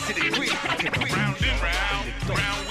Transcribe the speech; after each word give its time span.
360 0.00 0.84
degrees. 0.84 1.12
Round 1.12 1.36
and 1.42 1.62
round, 1.62 2.06
round 2.28 2.70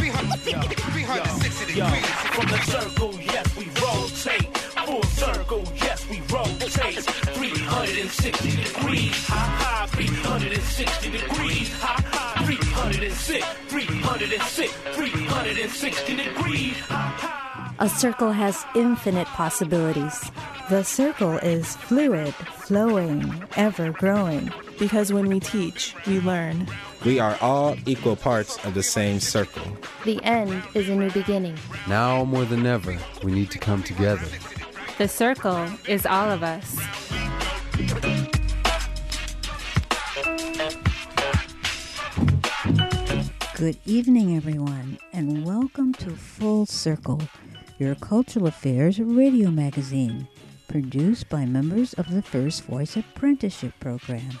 we 0.00 0.12
go. 0.52 0.60
360 0.62 1.74
degrees. 1.74 2.06
From 2.34 2.46
the 2.46 2.58
circle, 2.64 3.12
yes, 3.20 3.56
we 3.56 3.64
rotate. 3.80 4.56
Full 4.86 5.02
circle, 5.02 5.64
yes, 5.76 6.08
we 6.08 6.20
rotate. 6.32 7.04
360 7.34 8.50
degrees, 8.50 9.26
ha 9.26 9.42
ha. 9.60 9.86
360 9.92 11.10
degrees, 11.10 11.72
ha 11.80 11.96
ha. 12.12 12.44
306, 12.44 13.46
306, 13.68 14.72
360 14.94 16.16
degrees, 16.16 16.76
ha 16.80 17.14
ha. 17.18 17.74
A 17.78 17.88
circle 17.88 18.32
has 18.32 18.64
infinite 18.74 19.26
possibilities. 19.28 20.30
The 20.70 20.84
circle 20.84 21.38
is 21.38 21.76
fluid, 21.76 22.34
flowing, 22.34 23.42
ever 23.56 23.90
growing. 23.92 24.52
Because 24.78 25.12
when 25.12 25.28
we 25.28 25.40
teach, 25.40 25.94
we 26.06 26.20
learn. 26.20 26.66
We 27.04 27.18
are 27.20 27.36
all 27.40 27.76
equal 27.86 28.16
parts 28.16 28.64
of 28.64 28.74
the 28.74 28.82
same 28.82 29.20
circle. 29.20 29.62
The 30.04 30.22
end 30.24 30.62
is 30.74 30.88
a 30.88 30.94
new 30.94 31.10
beginning. 31.10 31.56
Now 31.88 32.24
more 32.24 32.44
than 32.44 32.66
ever, 32.66 32.96
we 33.22 33.32
need 33.32 33.50
to 33.52 33.58
come 33.58 33.82
together. 33.82 34.26
The 34.98 35.08
circle 35.08 35.68
is 35.88 36.06
all 36.06 36.30
of 36.30 36.42
us. 36.42 36.78
Good 43.56 43.78
evening, 43.86 44.36
everyone, 44.36 44.98
and 45.12 45.44
welcome 45.44 45.92
to 45.94 46.10
Full 46.10 46.66
Circle, 46.66 47.22
your 47.78 47.94
cultural 47.94 48.48
affairs 48.48 48.98
radio 48.98 49.50
magazine, 49.50 50.26
produced 50.66 51.28
by 51.28 51.44
members 51.44 51.92
of 51.94 52.10
the 52.10 52.22
First 52.22 52.64
Voice 52.64 52.96
Apprenticeship 52.96 53.72
Program. 53.78 54.40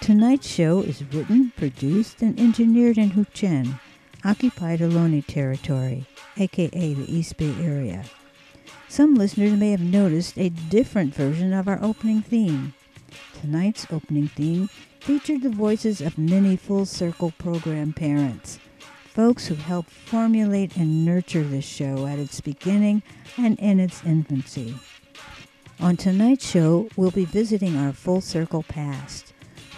Tonight's 0.00 0.48
show 0.48 0.80
is 0.80 1.04
written, 1.12 1.52
produced, 1.56 2.22
and 2.22 2.38
engineered 2.40 2.96
in 2.96 3.10
Huichin, 3.10 3.78
occupied 4.24 4.80
Ohlone 4.80 5.24
territory, 5.26 6.06
aka 6.36 6.94
the 6.94 7.14
East 7.14 7.36
Bay 7.36 7.54
area. 7.60 8.04
Some 8.88 9.16
listeners 9.16 9.52
may 9.52 9.70
have 9.72 9.82
noticed 9.82 10.38
a 10.38 10.48
different 10.48 11.14
version 11.14 11.52
of 11.52 11.68
our 11.68 11.78
opening 11.82 12.22
theme. 12.22 12.74
Tonight's 13.40 13.86
opening 13.90 14.28
theme 14.28 14.70
featured 15.00 15.42
the 15.42 15.50
voices 15.50 16.00
of 16.00 16.16
many 16.16 16.56
full 16.56 16.86
circle 16.86 17.32
program 17.36 17.92
parents, 17.92 18.58
folks 19.04 19.46
who 19.46 19.56
helped 19.56 19.90
formulate 19.90 20.76
and 20.76 21.04
nurture 21.04 21.42
this 21.42 21.66
show 21.66 22.06
at 22.06 22.18
its 22.18 22.40
beginning 22.40 23.02
and 23.36 23.58
in 23.58 23.78
its 23.78 24.02
infancy. 24.04 24.74
On 25.80 25.96
tonight's 25.96 26.48
show, 26.48 26.88
we'll 26.96 27.10
be 27.10 27.24
visiting 27.24 27.76
our 27.76 27.92
full 27.92 28.20
circle 28.20 28.62
past. 28.62 29.27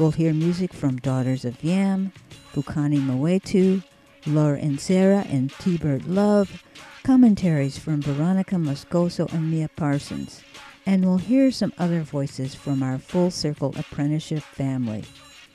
We'll 0.01 0.13
hear 0.13 0.33
music 0.33 0.73
from 0.73 0.97
Daughters 0.97 1.45
of 1.45 1.63
Yam, 1.63 2.13
Vukani 2.55 2.97
Mawethu, 2.97 3.85
Laura 4.27 4.59
Inserra 4.59 5.31
and 5.31 5.53
T-Bird 5.59 6.07
Love, 6.07 6.65
commentaries 7.03 7.77
from 7.77 8.01
Veronica 8.01 8.55
Moscoso 8.55 9.31
and 9.31 9.51
Mia 9.51 9.69
Parsons, 9.77 10.43
and 10.87 11.05
we'll 11.05 11.19
hear 11.19 11.51
some 11.51 11.75
other 11.77 12.01
voices 12.01 12.55
from 12.55 12.83
our 12.83 12.97
Full 12.97 13.31
Circle 13.31 13.75
Apprenticeship 13.77 14.43
family. 14.43 15.05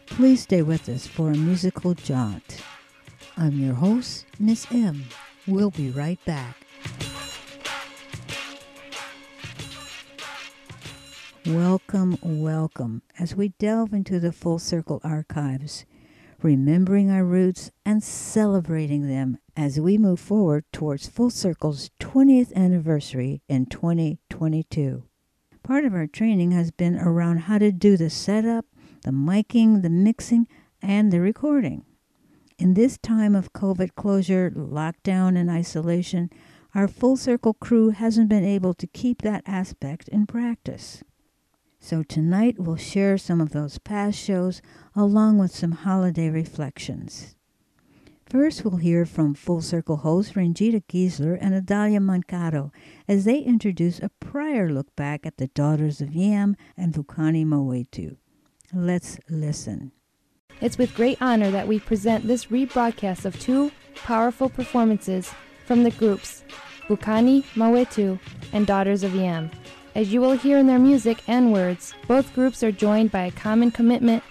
Please 0.05 0.43
stay 0.43 0.61
with 0.61 0.87
us 0.89 1.07
for 1.07 1.31
a 1.31 1.35
musical 1.35 1.95
jaunt. 1.95 2.61
I'm 3.37 3.59
your 3.59 3.73
host, 3.73 4.27
Miss 4.37 4.67
M. 4.71 5.05
We'll 5.47 5.71
be 5.71 5.89
right 5.89 6.23
back. 6.23 6.64
Welcome, 11.47 12.17
welcome, 12.23 13.03
as 13.19 13.35
we 13.35 13.49
delve 13.59 13.93
into 13.93 14.19
the 14.19 14.31
Full 14.31 14.57
Circle 14.57 14.99
archives, 15.03 15.85
remembering 16.41 17.11
our 17.11 17.23
roots 17.23 17.69
and 17.85 18.01
celebrating 18.01 19.07
them 19.07 19.37
as 19.55 19.79
we 19.79 19.99
move 19.99 20.19
forward 20.19 20.65
towards 20.73 21.07
Full 21.07 21.29
Circle's 21.29 21.91
20th 21.99 22.51
anniversary 22.55 23.43
in 23.47 23.67
2022. 23.67 25.03
Part 25.61 25.85
of 25.85 25.93
our 25.93 26.07
training 26.07 26.49
has 26.49 26.71
been 26.71 26.97
around 26.97 27.41
how 27.41 27.59
to 27.59 27.71
do 27.71 27.95
the 27.95 28.09
setup, 28.09 28.65
the 29.03 29.11
miking, 29.11 29.83
the 29.83 29.89
mixing, 29.91 30.47
and 30.81 31.13
the 31.13 31.21
recording. 31.21 31.85
In 32.57 32.73
this 32.73 32.97
time 32.97 33.35
of 33.35 33.53
COVID 33.53 33.93
closure, 33.93 34.49
lockdown, 34.49 35.37
and 35.37 35.51
isolation, 35.51 36.31
our 36.73 36.87
Full 36.87 37.17
Circle 37.17 37.53
crew 37.53 37.91
hasn't 37.91 38.29
been 38.29 38.43
able 38.43 38.73
to 38.73 38.87
keep 38.87 39.21
that 39.21 39.43
aspect 39.45 40.07
in 40.07 40.25
practice. 40.25 41.03
So 41.85 42.01
tonight 42.01 42.55
we'll 42.57 42.77
share 42.77 43.15
some 43.15 43.39
of 43.39 43.51
those 43.51 43.77
past 43.77 44.17
shows 44.17 44.59
along 44.95 45.37
with 45.37 45.55
some 45.55 45.71
holiday 45.71 46.31
reflections. 46.31 47.35
First, 48.27 48.65
we'll 48.65 48.77
hear 48.77 49.05
from 49.05 49.35
Full 49.35 49.61
Circle 49.61 49.97
hosts 49.97 50.33
Ranjita 50.33 50.83
Giesler 50.87 51.37
and 51.39 51.53
Adalia 51.53 51.99
Mancado 51.99 52.71
as 53.07 53.25
they 53.25 53.37
introduce 53.37 53.99
a 53.99 54.09
prior 54.19 54.67
look 54.67 54.95
back 54.95 55.27
at 55.27 55.37
the 55.37 55.45
Daughters 55.45 56.01
of 56.01 56.15
Yam 56.15 56.57
and 56.75 56.91
Vukani 56.91 57.45
Mawethu. 57.45 58.17
Let's 58.73 59.19
listen. 59.29 59.91
It's 60.61 60.79
with 60.79 60.95
great 60.95 61.21
honor 61.21 61.51
that 61.51 61.67
we 61.67 61.77
present 61.77 62.25
this 62.25 62.47
rebroadcast 62.47 63.25
of 63.25 63.39
two 63.39 63.71
powerful 63.93 64.49
performances 64.49 65.31
from 65.67 65.83
the 65.83 65.91
groups 65.91 66.43
Vukani 66.87 67.43
Mawethu 67.53 68.19
and 68.53 68.65
Daughters 68.65 69.03
of 69.03 69.13
Yam. 69.13 69.51
As 69.95 70.11
you 70.11 70.19
will 70.19 70.33
hear 70.33 70.57
in 70.57 70.67
their 70.67 70.77
music 70.77 71.23
and 71.25 71.53
words, 71.53 71.93
both 72.05 72.33
groups 72.33 72.61
are 72.63 72.71
joined 72.71 73.11
by 73.11 73.21
a 73.21 73.31
common 73.31 73.71
commitment 73.71 74.23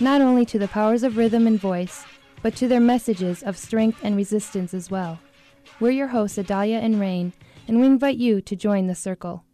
not 0.00 0.20
only 0.20 0.44
to 0.46 0.58
the 0.58 0.66
powers 0.66 1.04
of 1.04 1.16
rhythm 1.16 1.46
and 1.46 1.60
voice, 1.60 2.04
but 2.42 2.56
to 2.56 2.66
their 2.66 2.80
messages 2.80 3.40
of 3.44 3.56
strength 3.56 4.00
and 4.02 4.16
resistance 4.16 4.74
as 4.74 4.90
well. 4.90 5.20
We're 5.78 5.92
your 5.92 6.08
hosts, 6.08 6.38
Adalia 6.38 6.80
and 6.80 6.98
Rain, 6.98 7.34
and 7.68 7.78
we 7.78 7.86
invite 7.86 8.16
you 8.16 8.40
to 8.40 8.56
join 8.56 8.88
the 8.88 8.96
circle. 8.96 9.44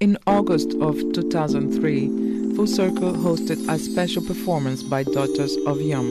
In 0.00 0.16
August 0.26 0.72
of 0.80 0.96
2003, 1.12 2.54
Full 2.56 2.66
Circle 2.66 3.12
hosted 3.12 3.68
a 3.68 3.78
special 3.78 4.22
performance 4.22 4.82
by 4.82 5.02
Daughters 5.02 5.58
of 5.66 5.78
Yam. 5.78 6.06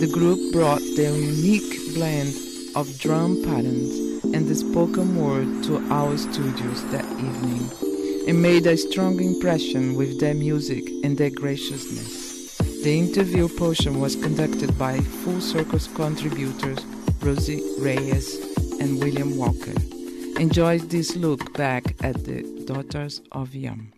The 0.00 0.10
group 0.10 0.54
brought 0.54 0.80
their 0.96 1.14
unique 1.14 1.94
blend 1.94 2.34
of 2.74 2.98
drum 2.98 3.42
patterns 3.44 4.24
and 4.24 4.48
the 4.48 4.54
spoken 4.54 5.16
word 5.16 5.62
to 5.64 5.76
our 5.90 6.16
studios 6.16 6.82
that 6.92 7.04
evening 7.04 7.70
and 8.26 8.42
made 8.42 8.66
a 8.66 8.76
strong 8.76 9.20
impression 9.22 9.94
with 9.94 10.18
their 10.18 10.34
music 10.34 10.88
and 11.04 11.16
their 11.16 11.30
graciousness. 11.30 12.56
The 12.82 12.98
interview 12.98 13.48
portion 13.48 14.00
was 14.00 14.16
conducted 14.16 14.76
by 14.78 14.98
Full 14.98 15.40
Circle's 15.40 15.88
contributors 15.88 16.84
Rosie 17.20 17.62
Reyes 17.78 18.36
and 18.80 18.98
William 19.00 19.36
Walker. 19.36 19.74
Enjoy 20.38 20.78
this 20.78 21.16
look 21.16 21.52
back 21.54 21.96
at 22.02 22.24
the 22.24 22.42
Daughters 22.64 23.22
of 23.32 23.54
Yam. 23.54 23.92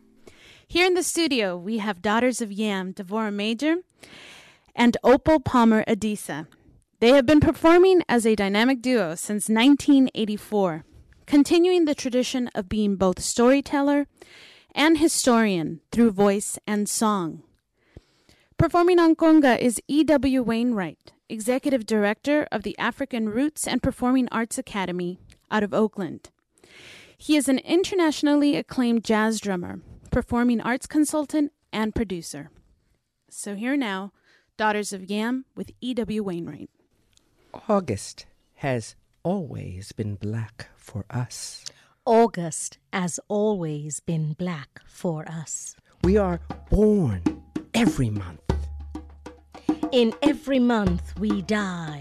Here 0.66 0.86
in 0.86 0.94
the 0.94 1.02
studio, 1.02 1.56
we 1.56 1.78
have 1.78 2.02
Daughters 2.02 2.40
of 2.40 2.52
Yam, 2.52 2.94
Devorah 2.94 3.32
Major, 3.32 3.76
and 4.74 4.96
Opal 5.02 5.40
Palmer 5.40 5.84
Adisa. 5.84 6.46
They 7.00 7.10
have 7.10 7.26
been 7.26 7.40
performing 7.40 8.02
as 8.08 8.26
a 8.26 8.34
dynamic 8.34 8.82
duo 8.82 9.14
since 9.14 9.48
1984, 9.48 10.84
continuing 11.28 11.84
the 11.84 11.94
tradition 11.94 12.48
of 12.54 12.70
being 12.70 12.96
both 12.96 13.20
storyteller 13.20 14.06
and 14.74 14.96
historian 14.96 15.78
through 15.92 16.10
voice 16.10 16.58
and 16.66 16.88
song. 16.88 17.42
Performing 18.56 18.98
on 18.98 19.14
conga 19.14 19.58
is 19.58 19.80
E.W. 19.88 20.42
Wainwright, 20.42 21.12
Executive 21.28 21.84
Director 21.84 22.48
of 22.50 22.62
the 22.62 22.76
African 22.78 23.28
Roots 23.28 23.68
and 23.68 23.82
Performing 23.82 24.26
Arts 24.32 24.56
Academy 24.56 25.20
out 25.50 25.62
of 25.62 25.74
Oakland. 25.74 26.30
He 27.18 27.36
is 27.36 27.46
an 27.46 27.58
internationally 27.58 28.56
acclaimed 28.56 29.04
jazz 29.04 29.38
drummer, 29.38 29.80
performing 30.10 30.62
arts 30.62 30.86
consultant, 30.86 31.52
and 31.70 31.94
producer. 31.94 32.50
So 33.28 33.54
here 33.54 33.76
now, 33.76 34.12
Daughters 34.56 34.94
of 34.94 35.10
Yam 35.10 35.44
with 35.54 35.72
E.W. 35.82 36.22
Wainwright. 36.22 36.70
August 37.68 38.24
has 38.56 38.96
always 39.22 39.92
been 39.92 40.14
black 40.14 40.70
for 40.88 41.04
us. 41.10 41.64
August 42.06 42.78
has 42.92 43.20
always 43.28 44.00
been 44.00 44.32
black 44.32 44.80
for 44.86 45.28
us. 45.28 45.76
We 46.02 46.16
are 46.16 46.40
born 46.70 47.22
every 47.74 48.08
month. 48.08 48.40
In 49.92 50.14
every 50.22 50.58
month 50.58 51.18
we 51.18 51.42
die. 51.42 52.00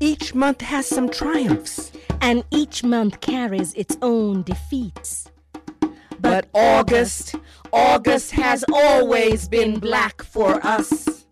Each 0.00 0.34
month 0.34 0.62
has 0.62 0.86
some 0.86 1.10
triumphs. 1.10 1.92
And 2.20 2.42
each 2.50 2.82
month 2.82 3.20
carries 3.20 3.74
its 3.74 3.98
own 4.00 4.42
defeats. 4.44 5.30
But 6.18 6.46
August, 6.54 7.34
August 7.70 8.30
has 8.30 8.64
always 8.72 9.46
been 9.46 9.78
black 9.78 10.22
for 10.22 10.64
us. 10.66 11.23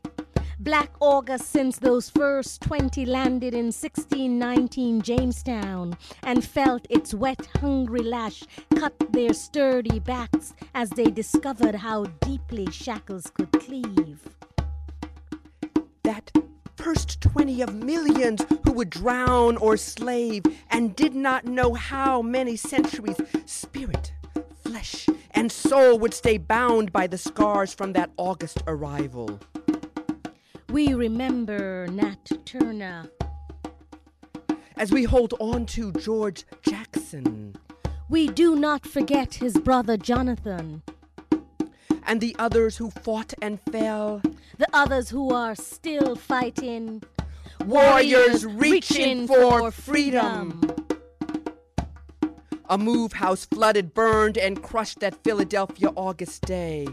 Black 0.63 0.91
August 1.01 1.51
since 1.51 1.81
those 1.81 2.09
first 2.09 2.61
20 2.61 3.05
landed 3.05 3.53
in 3.53 3.73
1619 3.73 5.03
Jamestown 5.03 5.97
and 6.23 6.45
felt 6.45 6.87
its 6.89 7.13
wet, 7.13 7.49
hungry 7.57 8.05
lash 8.05 8.45
cut 8.77 8.95
their 9.11 9.33
sturdy 9.33 9.99
backs 9.99 10.55
as 10.77 10.89
they 10.91 11.07
discovered 11.07 11.75
how 11.75 12.05
deeply 12.21 12.71
shackles 12.71 13.27
could 13.35 13.51
cleave. 13.51 14.21
that 16.05 16.31
first 16.77 17.21
20 17.23 17.61
of 17.63 17.75
millions 17.75 18.47
who 18.65 18.71
would 18.71 18.91
drown 18.91 19.57
or 19.57 19.77
slave 19.77 20.45
and 20.71 20.95
did 20.95 21.17
not 21.17 21.45
know 21.45 21.75
how 21.75 22.23
many 22.23 22.55
centuries 22.55 23.21
spirit, 23.47 24.13
flesh, 24.63 25.09
and 25.33 25.51
soul 25.51 25.99
would 25.99 26.15
stay 26.15 26.39
bound 26.39 26.93
by 26.93 27.09
the 27.09 27.19
scars 27.19 27.75
from 27.75 27.95
that 27.95 28.13
August 28.17 28.63
arrival. 28.69 29.41
We 30.73 30.95
remember 30.95 31.87
Nat 31.89 32.31
Turner. 32.47 33.05
As 34.75 34.91
we 34.91 35.05
hold 35.05 35.35
on 35.39 35.67
to 35.67 35.93
George 35.93 36.47
Jackson. 36.63 37.57
We 38.09 38.29
do 38.29 38.57
not 38.57 38.87
forget 38.87 39.35
his 39.35 39.59
brother 39.59 39.99
Jonathan. 39.99 40.83
And 42.05 42.23
the 42.23 42.35
others 42.39 42.79
who 42.79 42.89
fought 42.89 43.35
and 43.43 43.61
fell. 43.71 44.23
The 44.57 44.67
others 44.73 45.11
who 45.11 45.35
are 45.35 45.55
still 45.55 46.17
fighting. 46.17 47.03
Warriors, 47.67 48.47
reaching, 48.47 49.27
for 49.27 49.71
freedom. 49.71 50.75
A 52.71 52.79
move 52.79 53.13
house 53.13 53.45
flooded, 53.45 53.93
burned, 53.93 54.39
and 54.39 54.63
crushed 54.63 55.01
that 55.01 55.23
Philadelphia 55.23 55.91
August 55.95 56.47
day. 56.47 56.87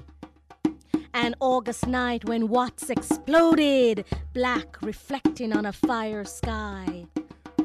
An 1.13 1.35
August 1.39 1.87
night 1.87 2.25
when 2.25 2.47
Watts 2.47 2.89
exploded, 2.89 4.05
black 4.33 4.81
reflecting 4.81 5.53
on 5.53 5.65
a 5.65 5.73
fire 5.73 6.23
sky. 6.23 7.05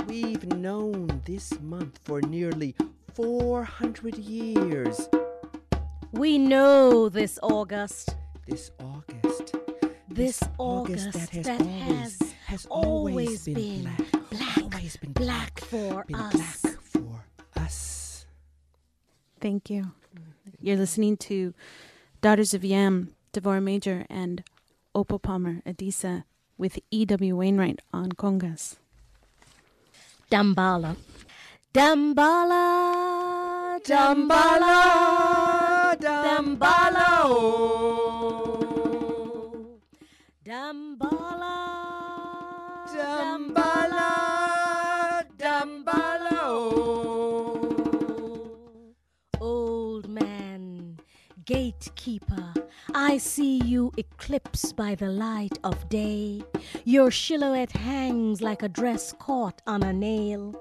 We've 0.06 0.44
known 0.56 1.22
this 1.24 1.58
month 1.60 1.98
for 2.04 2.20
nearly 2.22 2.74
400 3.14 4.16
years. 4.16 5.08
We 6.12 6.38
know 6.38 7.08
this 7.08 7.38
August. 7.42 8.16
This 8.46 8.70
August. 8.80 9.54
This 10.08 10.42
August, 10.58 11.12
that 11.12 11.30
has 11.30 11.46
that 11.46 11.60
always, 11.60 12.18
has 12.20 12.32
has 12.46 12.66
always 12.66 13.44
been, 13.44 13.54
been 13.54 13.82
black, 13.82 14.30
black, 14.30 14.62
always 14.62 14.96
been 14.96 15.12
black 15.12 15.60
for 15.60 16.04
been 16.04 16.16
us. 16.16 16.60
black 16.62 16.80
for 16.82 17.24
us. 17.56 18.26
Thank 19.40 19.70
you. 19.70 19.90
You're 20.60 20.76
listening 20.76 21.16
to 21.18 21.52
Daughters 22.20 22.54
of 22.54 22.64
Yam, 22.64 23.14
Devorah 23.34 23.62
Major, 23.62 24.06
and 24.08 24.42
Opal 24.94 25.18
Palmer 25.18 25.60
Adisa 25.66 26.24
with 26.56 26.78
E.W. 26.90 27.36
Wainwright 27.36 27.80
on 27.92 28.12
congas. 28.12 28.76
Dambala. 30.30 30.96
Dambala. 31.74 33.78
Dambala. 33.82 34.76
Dambala. 36.00 37.06
oh. 37.24 38.60
Dambala. 40.46 41.54
Dambala. 42.94 44.10
Dambala. 45.36 46.38
Oh. 46.42 47.74
Old 49.40 50.08
man, 50.08 50.98
gatekeeper, 51.44 52.33
I 52.96 53.18
see 53.18 53.56
you 53.64 53.90
eclipsed 53.96 54.76
by 54.76 54.94
the 54.94 55.08
light 55.08 55.58
of 55.64 55.88
day. 55.88 56.44
Your 56.84 57.10
silhouette 57.10 57.72
hangs 57.72 58.40
like 58.40 58.62
a 58.62 58.68
dress 58.68 59.12
caught 59.18 59.60
on 59.66 59.82
a 59.82 59.92
nail. 59.92 60.54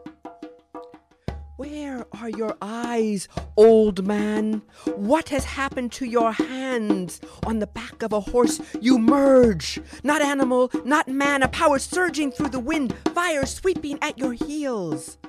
Where 1.57 2.07
are 2.19 2.29
your 2.29 2.57
eyes, 2.59 3.27
old 3.55 4.07
man? 4.07 4.63
What 4.95 5.29
has 5.29 5.45
happened 5.45 5.91
to 5.91 6.05
your 6.05 6.31
hands? 6.31 7.21
On 7.45 7.59
the 7.59 7.67
back 7.67 8.01
of 8.01 8.13
a 8.13 8.19
horse, 8.19 8.59
you 8.81 8.97
merge. 8.97 9.79
Not 10.03 10.23
animal, 10.23 10.71
not 10.83 11.07
man, 11.07 11.43
a 11.43 11.47
power 11.49 11.77
surging 11.77 12.31
through 12.31 12.49
the 12.49 12.59
wind, 12.59 12.95
fire 13.13 13.45
sweeping 13.45 13.99
at 14.01 14.17
your 14.17 14.33
heels. 14.33 15.19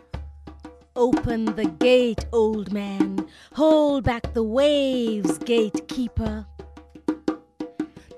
Open 0.97 1.45
the 1.57 1.67
gate, 1.67 2.25
old 2.33 2.73
man. 2.73 3.29
Hold 3.53 4.05
back 4.05 4.33
the 4.33 4.43
waves, 4.43 5.37
gatekeeper. 5.37 6.47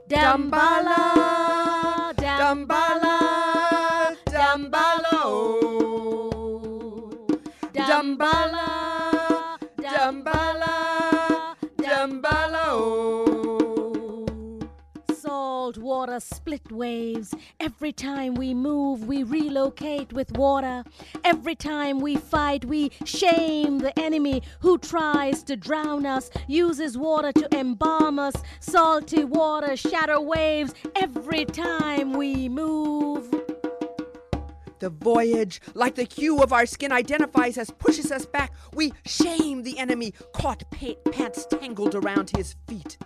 Dambala, 0.08 1.02
Dambala, 2.14 3.18
Dambala, 4.30 5.14
oh. 5.26 6.30
Dambala, 7.74 8.68
Dambala, 9.82 10.75
Split 16.20 16.70
waves. 16.72 17.34
Every 17.60 17.92
time 17.92 18.34
we 18.34 18.54
move, 18.54 19.06
we 19.06 19.22
relocate 19.22 20.12
with 20.12 20.36
water. 20.36 20.84
Every 21.24 21.54
time 21.54 22.00
we 22.00 22.16
fight, 22.16 22.64
we 22.64 22.90
shame 23.04 23.78
the 23.78 23.98
enemy 23.98 24.42
who 24.60 24.78
tries 24.78 25.42
to 25.44 25.56
drown 25.56 26.06
us, 26.06 26.30
uses 26.48 26.96
water 26.96 27.32
to 27.32 27.54
embalm 27.56 28.18
us. 28.18 28.34
Salty 28.60 29.24
water 29.24 29.76
shatter 29.76 30.20
waves 30.20 30.74
every 30.96 31.44
time 31.44 32.12
we 32.12 32.48
move. 32.48 33.28
The 34.78 34.90
voyage, 34.90 35.62
like 35.74 35.94
the 35.94 36.04
hue 36.04 36.42
of 36.42 36.52
our 36.52 36.66
skin, 36.66 36.92
identifies 36.92 37.56
us, 37.56 37.70
pushes 37.70 38.12
us 38.12 38.26
back. 38.26 38.52
We 38.74 38.92
shame 39.06 39.62
the 39.62 39.78
enemy, 39.78 40.12
caught 40.34 40.70
pa- 40.70 41.10
pants 41.10 41.46
tangled 41.46 41.94
around 41.94 42.30
his 42.36 42.56
feet. 42.68 42.98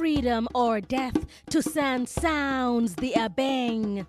Freedom 0.00 0.48
or 0.54 0.80
death 0.80 1.26
to 1.50 1.60
sand 1.60 2.08
sounds 2.08 2.94
the 2.94 3.12
abeng. 3.12 4.06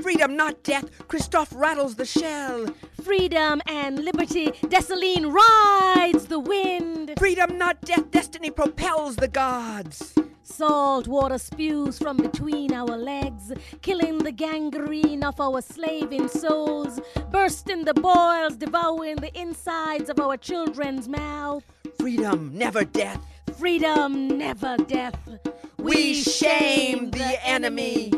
Freedom, 0.00 0.34
not 0.34 0.62
death. 0.62 0.88
Christophe 1.06 1.52
rattles 1.54 1.96
the 1.96 2.06
shell. 2.06 2.64
Freedom 3.02 3.60
and 3.66 4.02
liberty, 4.02 4.52
Dessalines 4.70 5.30
rides 5.30 6.28
the 6.28 6.38
wind. 6.38 7.12
Freedom, 7.18 7.58
not 7.58 7.78
death. 7.82 8.10
Destiny 8.10 8.50
propels 8.50 9.16
the 9.16 9.28
gods. 9.28 10.14
Salt 10.42 11.06
water 11.06 11.36
spews 11.36 11.98
from 11.98 12.16
between 12.16 12.72
our 12.72 12.96
legs, 12.96 13.52
killing 13.82 14.16
the 14.16 14.32
gangrene 14.32 15.22
of 15.22 15.38
our 15.38 15.60
slaving 15.60 16.26
souls, 16.26 17.02
bursting 17.30 17.84
the 17.84 17.92
boils, 17.92 18.56
devouring 18.56 19.16
the 19.16 19.38
insides 19.38 20.08
of 20.08 20.18
our 20.18 20.38
children's 20.38 21.06
mouth. 21.06 21.64
Freedom, 21.98 22.50
never 22.56 22.82
death. 22.82 23.20
Freedom, 23.58 24.28
never 24.36 24.76
death. 24.76 25.18
We 25.78 26.14
shame 26.14 27.10
the 27.10 27.38
enemy. 27.46 28.12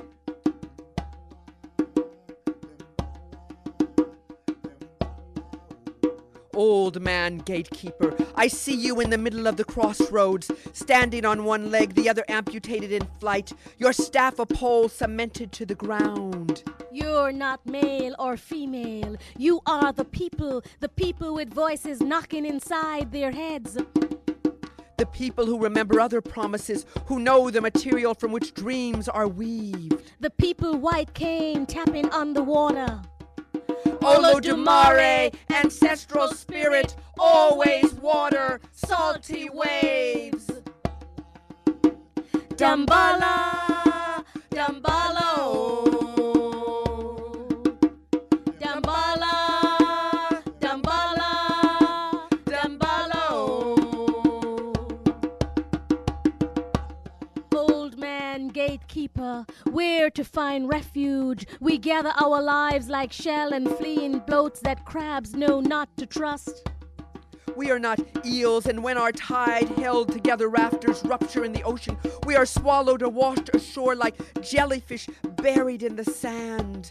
Old 6.55 7.01
man 7.01 7.39
gatekeeper, 7.39 8.17
I 8.35 8.49
see 8.49 8.75
you 8.75 9.01
in 9.01 9.11
the 9.11 9.19
middle 9.19 9.47
of 9.47 9.57
the 9.57 9.65
crossroads, 9.65 10.51
standing 10.73 11.25
on 11.25 11.45
one 11.45 11.71
leg, 11.71 11.95
the 11.95 12.09
other 12.09 12.25
amputated 12.29 12.91
in 12.91 13.07
flight, 13.21 13.53
your 13.79 13.93
staff 13.93 14.41
a 14.41 14.47
pole 14.47 14.89
cemented 14.89 15.53
to 15.53 15.65
the 15.65 15.77
ground. 15.77 16.65
You're 16.91 17.31
not 17.31 17.65
male 17.65 18.17
or 18.19 18.37
female. 18.37 19.17
You 19.37 19.61
are 19.67 19.93
the 19.93 20.05
people, 20.05 20.65
the 20.81 20.89
people 20.89 21.33
with 21.33 21.55
voices 21.55 22.01
knocking 22.01 22.45
inside 22.45 23.13
their 23.13 23.31
heads. 23.31 23.79
The 24.99 25.07
people 25.07 25.47
who 25.47 25.61
remember 25.61 26.01
other 26.01 26.21
promises, 26.21 26.85
who 27.07 27.21
know 27.21 27.51
the 27.51 27.61
material 27.61 28.15
from 28.15 28.33
which 28.33 28.53
dreams 28.53 29.09
are 29.09 29.29
weaved. 29.29 30.03
The 30.19 30.31
people 30.31 30.77
white 30.77 31.15
came 31.15 31.67
tapping 31.67 32.11
on 32.11 32.35
the 32.35 32.43
water. 32.43 33.01
Olo 34.03 34.35
Olodumare, 34.35 35.33
ancestral 35.51 36.29
spirit, 36.33 36.97
always 37.17 37.95
water, 37.95 38.61
salty 38.73 39.49
waves. 39.51 40.51
Dambala, 42.57 43.68
where 59.79 60.11
to 60.11 60.25
find 60.25 60.69
refuge? 60.69 61.47
We 61.61 61.79
gather 61.79 62.13
our 62.19 62.43
lives 62.43 62.89
like 62.89 63.13
shell 63.13 63.53
and 63.53 63.71
fleeing 63.77 64.19
boats 64.27 64.59
that 64.63 64.85
crabs 64.85 65.35
know 65.35 65.61
not 65.61 65.89
to 65.99 66.05
trust. 66.05 66.69
We 67.55 67.71
are 67.71 67.79
not 67.79 68.01
eels, 68.27 68.67
and 68.67 68.83
when 68.83 68.99
our 68.99 69.13
tide 69.13 69.69
held 69.69 70.11
together 70.11 70.49
rafters 70.49 71.05
rupture 71.05 71.45
in 71.45 71.53
the 71.53 71.63
ocean, 71.63 71.97
we 72.27 72.35
are 72.35 72.45
swallowed 72.45 73.05
or 73.05 73.09
washed 73.09 73.51
ashore 73.55 73.95
like 73.95 74.17
jellyfish 74.43 75.09
buried 75.37 75.85
in 75.85 75.95
the 75.95 76.05
sand. 76.05 76.91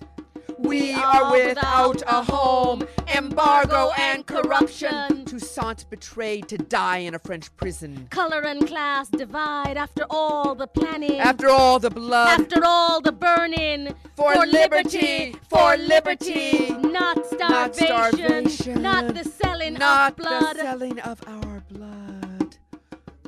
We 0.60 0.94
are 0.94 1.32
without 1.32 2.02
a 2.08 2.24
home, 2.24 2.84
embargo 3.16 3.92
and 3.98 4.26
corruption. 4.26 5.26
Toussaint 5.26 5.90
betrayed 5.90 6.48
to 6.50 6.58
die 6.58 7.00
in 7.00 7.14
a 7.16 7.20
French 7.20 7.56
prison. 7.58 8.08
Color 8.10 8.42
and 8.42 8.68
class 8.68 9.08
divide 9.10 9.78
after 9.78 10.06
all 10.10 10.56
the 10.56 10.68
planning. 10.68 11.20
After 11.20 11.50
all 11.50 11.80
the 11.80 11.90
blood. 11.92 12.40
After 12.42 12.62
all 12.66 13.02
the 13.02 13.12
burning. 13.12 13.94
For 14.16 14.34
liberty, 14.46 15.36
for 15.50 15.78
liberty. 15.78 16.72
Not 16.72 17.18
Not 17.18 17.76
starvation. 17.76 18.50
starvation. 18.50 18.82
Not 18.82 19.14
the 19.14 19.24
selling 19.24 19.74
Not 19.76 20.12
of 20.12 20.18
blood. 20.18 20.56
the 20.56 20.62
selling 20.62 21.00
of 21.02 21.22
our 21.28 21.64
blood. 21.72 22.58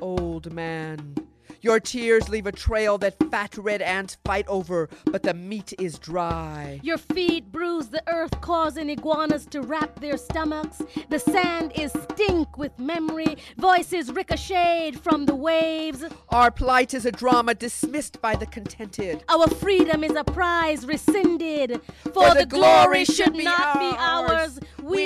Old 0.01 0.51
man, 0.53 1.15
your 1.61 1.79
tears 1.79 2.29
leave 2.29 2.47
a 2.47 2.51
trail 2.51 2.97
that 2.99 3.15
fat 3.31 3.57
red 3.57 3.81
ants 3.81 4.17
fight 4.25 4.47
over, 4.47 4.89
but 5.05 5.23
the 5.23 5.33
meat 5.33 5.73
is 5.79 5.99
dry. 5.99 6.79
Your 6.83 6.97
feet 6.97 7.51
bruise 7.51 7.89
the 7.89 8.03
earth, 8.07 8.39
causing 8.41 8.89
iguanas 8.89 9.45
to 9.47 9.61
wrap 9.61 9.99
their 9.99 10.17
stomachs. 10.17 10.81
The 11.09 11.19
sand 11.19 11.71
is 11.75 11.91
stink 12.11 12.57
with 12.57 12.77
memory. 12.79 13.37
Voices 13.57 14.11
ricochet 14.11 14.93
from 15.01 15.25
the 15.25 15.35
waves. 15.35 16.03
Our 16.29 16.51
plight 16.51 16.93
is 16.93 17.05
a 17.05 17.11
drama 17.11 17.55
dismissed 17.55 18.21
by 18.21 18.35
the 18.35 18.45
contented. 18.45 19.23
Our 19.29 19.47
freedom 19.47 20.03
is 20.03 20.15
a 20.15 20.23
prize 20.23 20.85
rescinded. 20.85 21.81
For, 22.13 22.33
the, 22.33 22.45
glory 22.45 23.05
should 23.05 23.35
not 23.35 23.79
be 23.79 23.97
ours. 23.97 24.59
We 24.81 24.97
deemed 24.97 24.98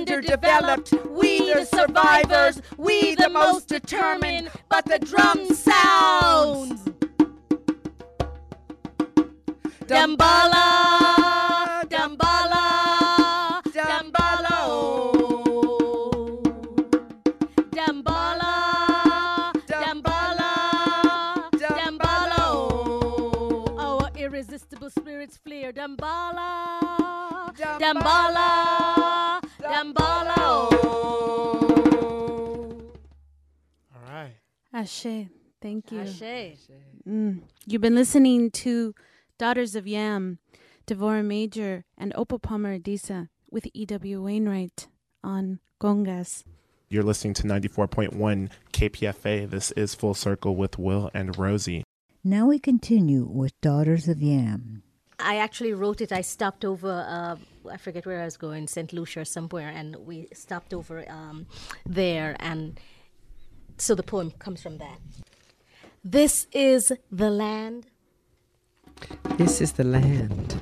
underdeveloped. 0.00 0.92
We 1.10 1.52
the 1.52 1.64
survivors. 1.64 2.62
We 2.78 3.14
the 3.16 3.28
most 3.28 3.68
determined. 3.68 4.50
But 4.68 4.86
the 4.86 4.98
drum 4.98 5.46
sounds. 5.54 6.80
Dambala, 9.86 10.64
Dambala, 11.88 13.60
Dambala, 13.78 14.56
oh. 14.60 16.40
Dambala, 17.72 18.54
Dambala, 21.58 22.36
oh. 22.38 23.74
Our 23.78 24.10
irresistible 24.16 24.90
spirits 24.90 25.36
flare. 25.44 25.72
Dambala, 25.72 27.52
Dambala, 27.56 28.39
Ashe. 34.80 35.28
Thank 35.60 35.92
you. 35.92 36.00
Ashe. 36.00 36.56
Mm. 37.06 37.42
You've 37.66 37.82
been 37.82 37.94
listening 37.94 38.50
to 38.52 38.94
Daughters 39.36 39.74
of 39.74 39.86
Yam, 39.86 40.38
Devorah 40.86 41.22
Major, 41.22 41.84
and 41.98 42.14
Opal 42.16 42.38
Palmer 42.38 42.78
Adisa 42.78 43.28
with 43.50 43.66
E.W. 43.74 44.22
Wainwright 44.22 44.88
on 45.22 45.60
congas. 45.82 46.44
You're 46.88 47.02
listening 47.02 47.34
to 47.34 47.42
94.1 47.42 48.48
KPFA. 48.72 49.50
This 49.50 49.70
is 49.72 49.94
Full 49.94 50.14
Circle 50.14 50.56
with 50.56 50.78
Will 50.78 51.10
and 51.12 51.36
Rosie. 51.36 51.84
Now 52.24 52.46
we 52.46 52.58
continue 52.58 53.26
with 53.26 53.60
Daughters 53.60 54.08
of 54.08 54.22
Yam. 54.22 54.82
I 55.18 55.36
actually 55.36 55.74
wrote 55.74 56.00
it. 56.00 56.10
I 56.10 56.22
stopped 56.22 56.64
over. 56.64 57.04
Uh, 57.06 57.36
I 57.70 57.76
forget 57.76 58.06
where 58.06 58.22
I 58.22 58.24
was 58.24 58.38
going, 58.38 58.66
St. 58.66 58.94
Lucia 58.94 59.20
or 59.20 59.24
somewhere, 59.26 59.68
and 59.68 59.94
we 60.06 60.28
stopped 60.32 60.72
over 60.72 61.04
um, 61.10 61.46
there, 61.84 62.34
and 62.40 62.80
so 63.80 63.94
the 63.94 64.02
poem 64.02 64.30
comes 64.32 64.62
from 64.62 64.78
that. 64.78 64.98
This 66.04 66.46
is 66.52 66.92
the 67.10 67.30
land 67.30 67.86
This 69.36 69.60
is 69.60 69.72
the 69.72 69.84
land 69.84 70.60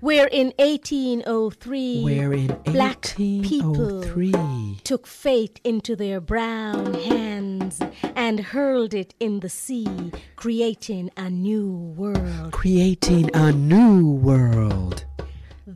where 0.00 0.26
in 0.26 0.52
1803 0.58 2.02
where 2.02 2.32
in 2.32 2.48
black 2.64 3.12
oh 3.12 3.16
people 3.16 4.00
1803 4.00 4.80
took 4.82 5.06
fate 5.06 5.60
into 5.62 5.94
their 5.94 6.20
brown 6.20 6.92
hands 6.94 7.80
and 8.16 8.40
hurled 8.40 8.94
it 8.94 9.14
in 9.20 9.38
the 9.40 9.48
sea, 9.48 10.10
creating 10.34 11.08
a 11.16 11.30
new 11.30 11.70
world. 11.96 12.52
creating 12.52 13.30
a 13.34 13.52
new 13.52 14.10
world. 14.10 15.04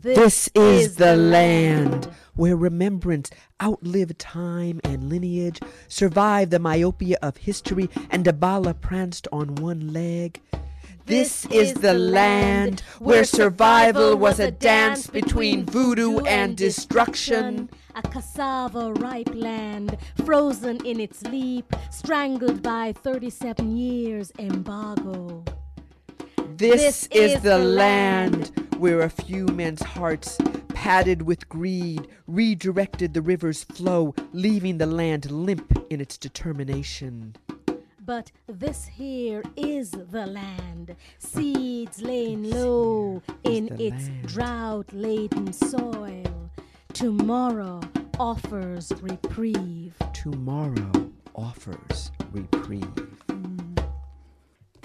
This, 0.02 0.50
is, 0.54 0.96
the 0.96 1.16
land 1.16 2.08
where 2.34 2.54
remembrance 2.54 3.30
outlived 3.62 4.18
time 4.18 4.78
and 4.84 5.08
lineage, 5.08 5.58
survived 5.88 6.50
the 6.50 6.58
myopia 6.58 7.16
of 7.22 7.38
history, 7.38 7.88
and 8.10 8.22
Dambala 8.22 8.78
pranced 8.78 9.26
on 9.32 9.54
one 9.54 9.94
leg. 9.94 10.42
This 11.06 11.46
is 11.46 11.72
the 11.74 11.94
land 11.94 12.80
where 12.98 13.24
survival 13.24 14.16
was 14.16 14.38
a 14.38 14.50
dance 14.50 15.06
between 15.06 15.64
voodoo 15.64 16.18
and 16.20 16.58
destruction. 16.58 17.70
A 17.94 18.02
cassava 18.02 18.92
ripe 18.92 19.34
land, 19.34 19.96
frozen 20.26 20.84
in 20.84 21.00
its 21.00 21.22
leap, 21.22 21.72
strangled 21.90 22.62
by 22.62 22.92
37 22.92 23.76
years 23.78 24.30
embargo. 24.38 25.42
This, 26.56 27.06
is, 27.08 27.40
the 27.42 27.58
land 27.58 28.65
where 28.78 29.00
a 29.00 29.10
few 29.10 29.46
men's 29.46 29.82
hearts, 29.82 30.38
padded 30.68 31.22
with 31.22 31.48
greed, 31.48 32.06
redirected 32.26 33.14
the 33.14 33.22
river's 33.22 33.64
flow, 33.64 34.14
leaving 34.32 34.78
the 34.78 34.86
land 34.86 35.30
limp 35.30 35.72
in 35.90 36.00
its 36.00 36.18
determination. 36.18 37.34
But 38.04 38.30
this 38.46 38.86
here 38.86 39.42
is 39.56 39.90
the 39.90 40.26
land, 40.26 40.94
seeds 41.18 42.00
laying 42.00 42.44
low 42.44 43.22
in 43.42 43.68
its 43.80 44.08
land. 44.08 44.26
drought 44.28 44.92
laden 44.92 45.52
soil. 45.52 46.50
Tomorrow 46.92 47.80
offers 48.18 48.92
reprieve. 49.02 49.94
Tomorrow 50.12 50.92
offers 51.34 52.12
reprieve. 52.30 53.25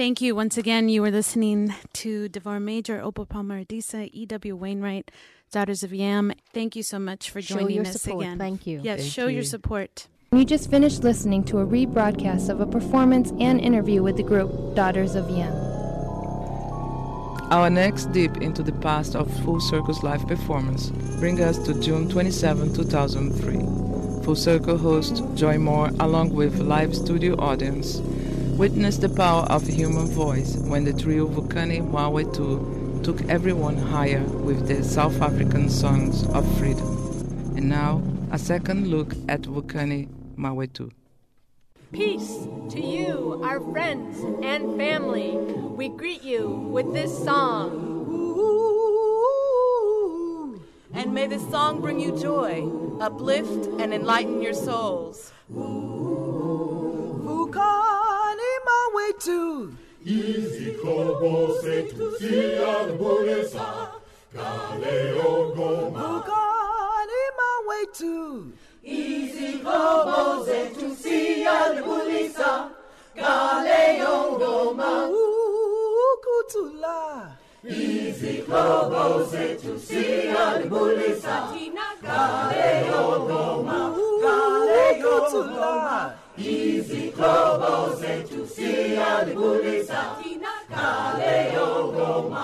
Thank 0.02 0.20
you 0.20 0.34
once 0.34 0.58
again. 0.58 0.90
You 0.90 1.04
were 1.04 1.12
listening 1.12 1.76
to 1.94 2.28
Devorah 2.28 2.60
Major, 2.60 3.00
Opal 3.00 3.28
Palmer 3.28 3.64
Adisa, 3.64 4.10
E.W. 4.12 4.56
Wainwright, 4.56 5.12
Daughters 5.52 5.84
of 5.84 5.94
Yam. 5.94 6.34
Thank 6.56 6.76
you 6.76 6.82
so 6.82 6.98
much 6.98 7.30
for 7.30 7.40
Show 7.40 7.60
joining 7.60 7.76
your 7.76 7.86
us 7.86 8.02
support. 8.02 8.24
again. 8.24 8.40
Thank 8.40 8.66
you. 8.66 8.80
Yes, 8.82 9.02
Thank 9.02 9.14
show 9.14 9.28
your 9.28 9.44
support. 9.44 10.08
You 10.32 10.44
just 10.44 10.72
finished 10.72 11.04
listening 11.04 11.44
to 11.44 11.60
a 11.60 11.68
rebroadcast 11.68 12.50
of 12.50 12.62
a 12.62 12.66
performance 12.66 13.32
and 13.40 13.62
interview 13.62 14.02
with 14.02 14.18
the 14.18 14.24
group 14.24 14.74
Daughters 14.74 15.14
of 15.14 15.30
Yam. 15.30 15.54
Our 17.52 17.70
next 17.70 18.12
dip 18.12 18.38
into 18.38 18.64
the 18.64 18.74
past 18.74 19.16
of 19.16 19.32
Full 19.44 19.62
Circle's 19.62 20.02
live 20.02 20.28
performance 20.28 20.90
bring 21.20 21.40
us 21.42 21.60
to 21.60 21.80
June 21.80 22.10
27, 22.10 22.74
2003. 22.74 24.24
Full 24.26 24.36
Circle 24.36 24.80
host 24.80 25.22
Joy 25.36 25.60
Moore, 25.60 25.92
along 26.00 26.34
with 26.34 26.58
live 26.58 26.96
studio 26.96 27.36
audience, 27.36 28.02
witnessed 28.62 29.02
the 29.02 29.10
power 29.10 29.42
of 29.50 29.66
human 29.66 30.06
voice 30.06 30.56
when 30.58 30.84
the 30.84 30.94
trio 30.94 31.28
Vukani 31.28 31.82
Mawethu 31.82 33.04
took 33.04 33.20
everyone 33.28 33.76
higher 33.76 34.22
with 34.46 34.68
their 34.68 34.84
South 34.84 35.20
African 35.20 35.68
songs 35.68 36.28
of 36.28 36.46
freedom. 36.60 36.86
And 37.58 37.68
now, 37.68 38.04
a 38.30 38.38
second 38.38 38.88
look 38.88 39.16
at 39.28 39.42
Vukani 39.42 40.10
Mawethu. 40.38 40.92
Peace 41.92 42.46
to 42.70 42.80
you, 42.80 43.42
our 43.44 43.60
friends 43.60 44.20
and 44.46 44.78
family. 44.78 45.38
We 45.80 45.90
greet 45.90 46.22
you 46.22 46.48
with 46.48 46.94
this 46.94 47.12
song. 47.26 47.72
And 50.94 51.16
may 51.16 51.26
this 51.26 51.50
song 51.50 51.82
bring 51.82 52.00
you 52.00 52.16
joy, 52.16 52.70
uplift, 53.02 53.82
and 53.82 53.92
enlighten 53.92 54.40
your 54.40 54.54
souls. 54.54 55.32
Vukani 58.42 58.60
mawetu 58.66 59.70
izihlobo 60.06 61.60
zethu 61.62 62.06
siyazibulisa 62.18 63.66
ngaleyo 64.36 65.32
ngoma 65.50 66.00
Vukani 66.08 67.24
mawetu 67.38 68.46
izihlobo 68.84 70.44
zethu 70.46 70.88
siyazibulisa 71.02 72.70
ngaleyo 73.18 74.16
ngoma 74.32 74.90
ukuthula 76.14 77.00
izihlobo 77.64 79.24
zethu 79.32 79.80
siyazibulisa 79.80 81.36
ngaleyo 82.04 83.04
ngoma 83.22 83.78
ngaleyo 84.20 85.16
ngoma 87.22 87.28
izihlobo 87.30 87.96
zethu 88.00 88.40
siyazibulisa 88.54 90.00
ngaleyo 90.72 91.68
ngoma 91.94 92.44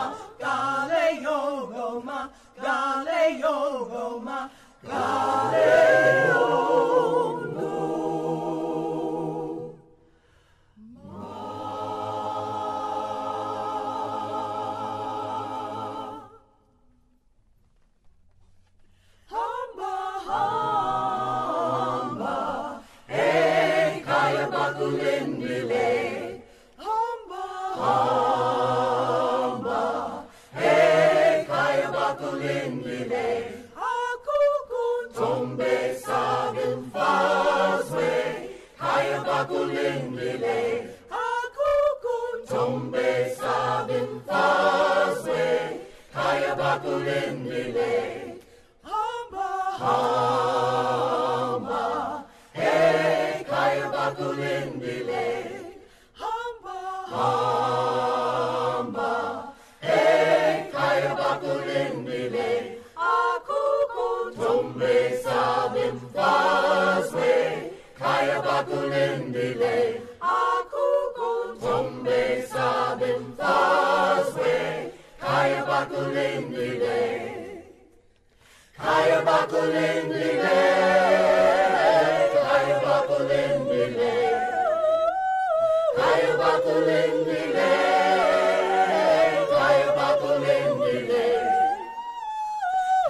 bakulin 79.47 80.09
bile, 80.11 80.59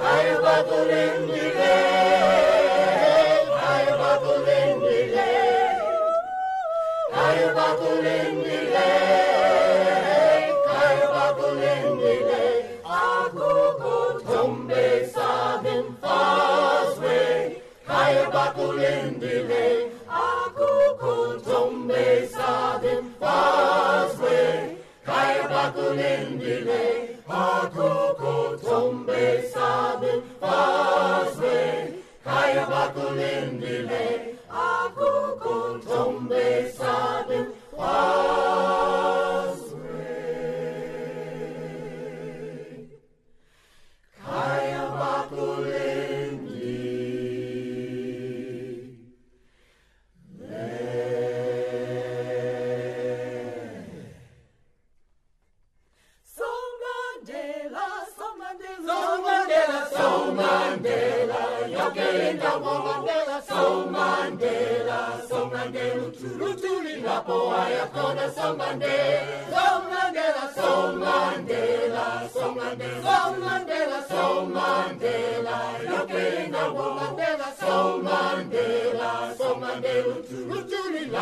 kayo 0.01 0.36
bakulin. 0.44 1.37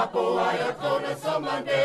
makoa 0.05 0.53
yakona 0.53 1.15
somande 1.23 1.81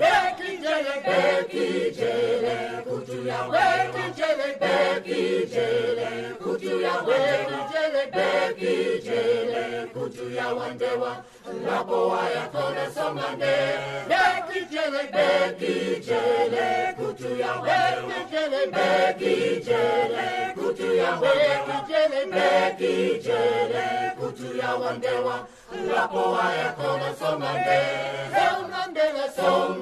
bekijele 0.00 0.94
bekijele 1.06 2.54
kutu 2.84 3.26
ya 3.28 3.38
bekijele 3.52 4.48
bekijele 4.60 6.08
kutu 6.42 6.80
ya 6.80 6.94
bekijele 8.12 9.86
kutu 9.92 10.30
ya 10.30 10.48
wandewa. 10.48 11.24
Makoa 11.66 12.22
yakona 12.36 12.90
somande 12.94 13.54
bekijele 14.08 15.02
kutu 16.98 17.30
ya 17.36 17.52
bekijele 17.66 18.60
bekijele 18.74 20.26
kutu 20.54 20.94
ya 20.96 21.10
bekijele 21.22 22.20
wandewa 24.74 25.46
lapo 25.94 26.32
wayakona 26.32 27.14
so 27.18 27.38
Mandela. 27.38 28.30
So 28.36 28.68
Mandela 28.70 29.24
so 29.34 29.74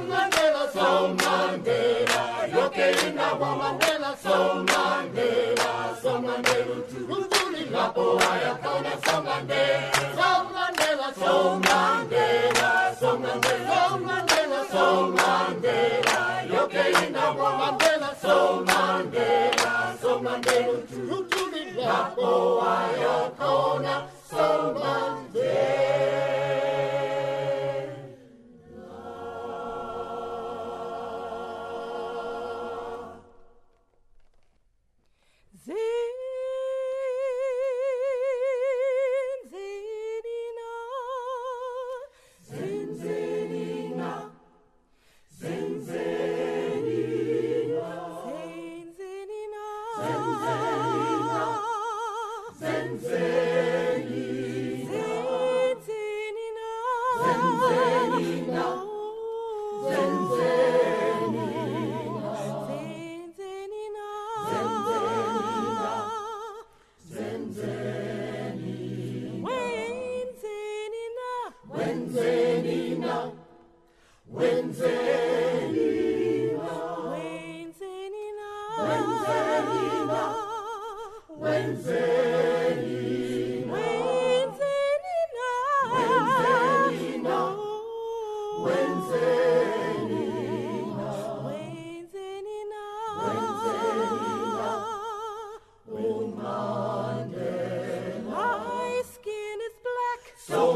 Mandela 0.00 0.72
so 0.72 1.16
yoke 2.56 2.86
inawa 3.08 3.56
Mandela 3.56 4.16
somandela, 4.22 4.56
somandela, 4.64 6.02
so 6.02 6.10
Mandela 6.20 6.76
turuzuri 6.88 7.70
lapo 7.72 8.16
wayakona 8.16 8.92
so 9.04 9.10
somandela. 9.10 10.14
so 11.14 11.60
Mandela. 11.60 12.35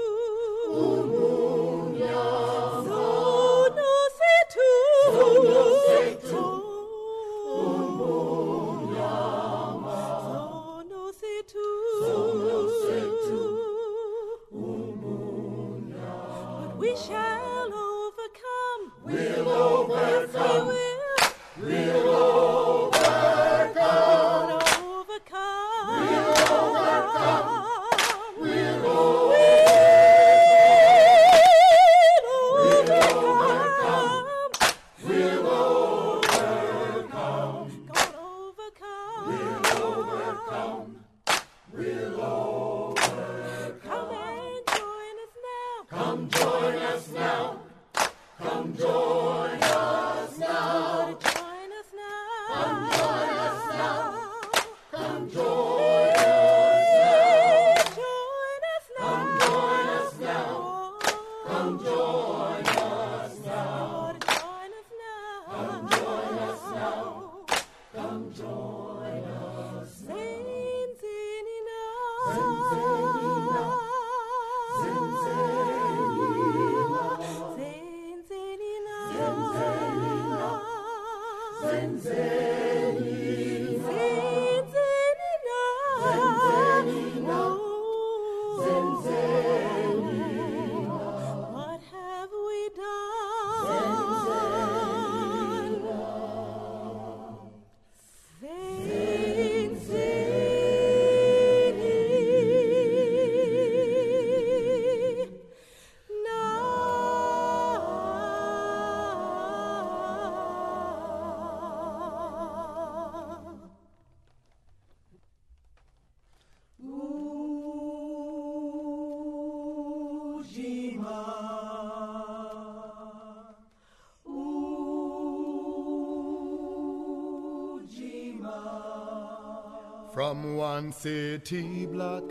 One 130.75 130.91
city 130.91 131.85
block 131.85 132.25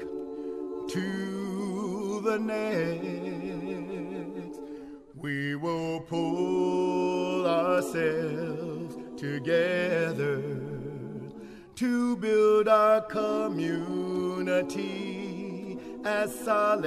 to 0.89 2.21
the 2.25 2.39
next, 2.39 3.69
we 5.15 5.55
will 5.55 5.99
pull 6.01 7.45
ourselves 7.45 8.95
together 9.15 10.41
to 11.75 12.15
build 12.17 12.67
our 12.67 13.01
community 13.01 13.77
as 16.03 16.33
solid 16.33 16.81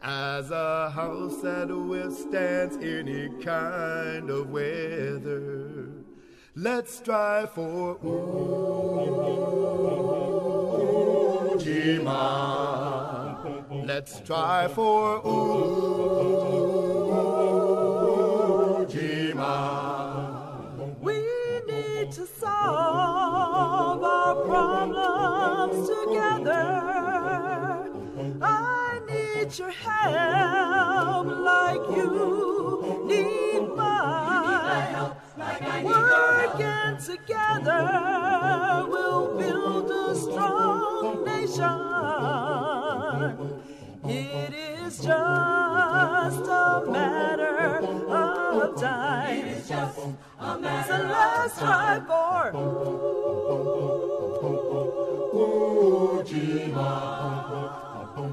as 0.00 0.50
a 0.50 0.88
house 0.88 1.42
that 1.42 1.68
withstands 1.68 2.78
any 2.78 3.28
kind 3.44 4.30
of 4.30 4.48
weather. 4.48 5.47
Let's 6.60 6.96
strive 6.96 7.52
for 7.52 7.94
Ujima. 11.54 11.86
Let's 13.86 14.16
strive 14.16 14.72
for 14.72 15.22
Ujima. 15.22 15.97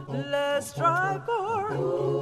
Let's 0.10 0.68
strive 0.68 1.24
for 1.26 2.15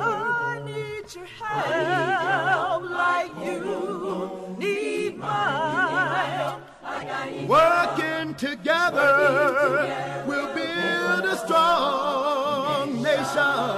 I 0.00 0.62
need 0.64 1.12
your 1.12 1.26
help 1.26 2.82
like 2.88 3.32
you 3.44 4.56
need 4.56 5.18
mine. 5.18 6.62
Working 7.48 8.34
together, 8.36 9.12
we'll 10.28 10.54
build 10.54 11.24
a 11.24 11.36
strong 11.44 13.02
nation. 13.02 13.73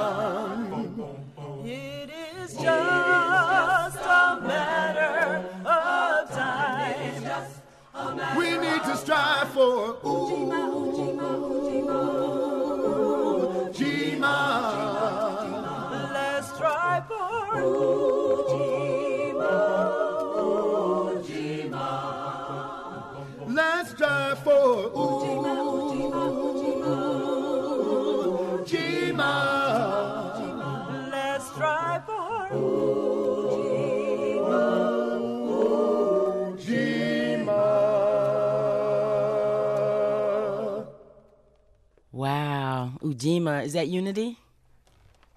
Ujima. 43.16 43.64
Is 43.64 43.72
that 43.72 43.88
unity? 43.88 44.38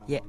Yeah. 0.07 0.19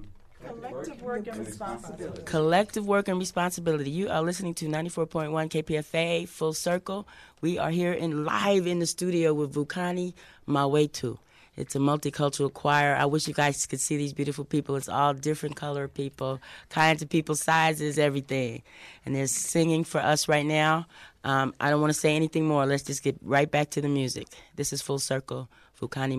Collective 0.47 1.03
work 1.03 1.27
and 1.27 1.47
responsibility. 1.47 2.23
Collective 2.23 2.87
work 2.87 3.09
and 3.09 3.19
responsibility. 3.19 3.91
You 3.91 4.09
are 4.09 4.23
listening 4.23 4.55
to 4.55 4.67
94.1 4.67 5.31
KPFA 5.51 6.29
Full 6.29 6.55
Circle. 6.55 7.07
We 7.41 7.59
are 7.59 7.71
here 7.71 7.93
in 7.93 8.25
live 8.25 8.67
in 8.67 8.79
the 8.79 8.87
studio 8.87 9.35
with 9.35 9.55
Vukani 9.55 10.15
Mawethu. 10.49 11.19
It's 11.57 11.75
a 11.75 11.79
multicultural 11.79 12.53
choir. 12.53 12.97
I 12.97 13.05
wish 13.05 13.29
you 13.29 13.35
guys 13.35 13.67
could 13.67 13.81
see 13.81 13.97
these 13.97 14.15
beautiful 14.15 14.45
people. 14.45 14.77
It's 14.77 14.89
all 14.89 15.13
different 15.13 15.57
color 15.57 15.89
people, 15.89 16.41
kinds 16.71 17.03
of 17.03 17.11
people, 17.11 17.35
sizes, 17.35 17.99
everything. 17.99 18.63
And 19.05 19.15
they're 19.15 19.27
singing 19.27 19.85
for 19.85 20.01
us 20.01 20.27
right 20.27 20.47
now. 20.47 20.87
Um, 21.23 21.53
I 21.61 21.69
don't 21.69 21.83
want 21.83 21.93
to 21.93 21.99
say 21.99 22.17
anything 22.17 22.47
more. 22.47 22.65
Let's 22.65 22.85
just 22.85 23.03
get 23.03 23.17
right 23.21 23.51
back 23.51 23.71
to 23.71 23.83
the 23.83 23.89
music. 23.89 24.29
This 24.57 24.73
is 24.73 24.81
Full 24.81 25.01
Circle, 25.01 25.51
Vukani 25.81 26.17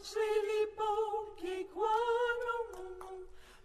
Patrzę 0.00 0.20
libonkie 0.50 1.64
kłaną, 1.74 2.56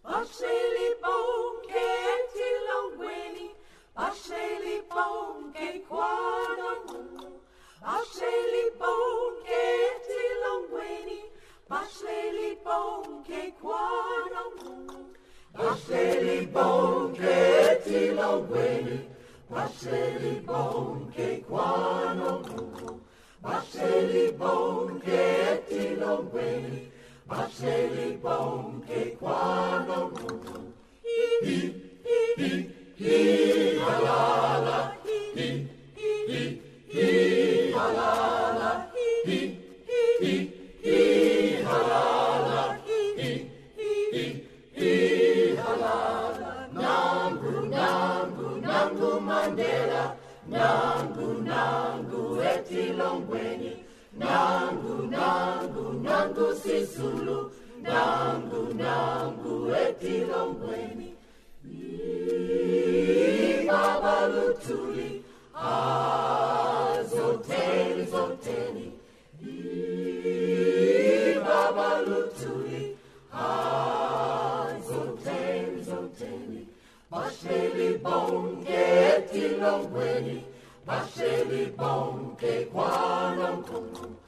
patrzę 0.03 0.53
libonkie 0.79 1.87
tilongweni, 2.33 3.49
patrzę 3.93 4.59
libonkie 4.59 5.79
kłaną, 5.79 6.71
patrzę 7.81 8.31
libonkie 8.53 9.63
tilongweni, 10.07 11.21
patrzę 11.67 12.31
libonkie 12.31 13.51
kłaną, 13.61 14.43
patrzę 15.57 16.21
libonkie 16.23 17.35
tilongweni, 17.85 18.99
patrzę 19.49 20.19
libonkie 20.19 21.37
kłaną. 21.37 22.41
Bashleli 23.45 24.31
bonke 24.39 25.23
tilongweni, 25.69 26.79
Bashleli 27.29 28.17
bonke 28.23 29.17
kwanamu. 29.19 30.73
Hi, 31.03 31.17
hi, 31.45 31.57
hi, 32.37 32.49
hi, 32.97 33.19
halala, 33.79 34.77
hi, 35.05 35.17
hi, 35.35 35.49
hi, 36.27 36.41
hi, 36.93 37.71
halala, 37.71 38.41
hi, 38.41 38.44
nangu 56.97 57.51
nangu, 57.83 58.73
nangu 58.73 59.75
etilongweni. 59.75 61.09
Baba 63.67 64.27
Lutuli, 64.27 65.21
ah, 65.53 66.97
zoteni. 68.11 68.91
Baba 71.43 72.01
Lutuli, 72.07 72.95
ah, 73.33 74.67
zoteni. 74.87 76.67
Bashleli 77.11 77.97
bonke 78.03 78.83
etilongweni, 79.11 80.43
Bashleli 80.87 81.71
bonke 81.77 82.65
kwanamkungu. 82.71 84.05
Bashleli 84.05 84.24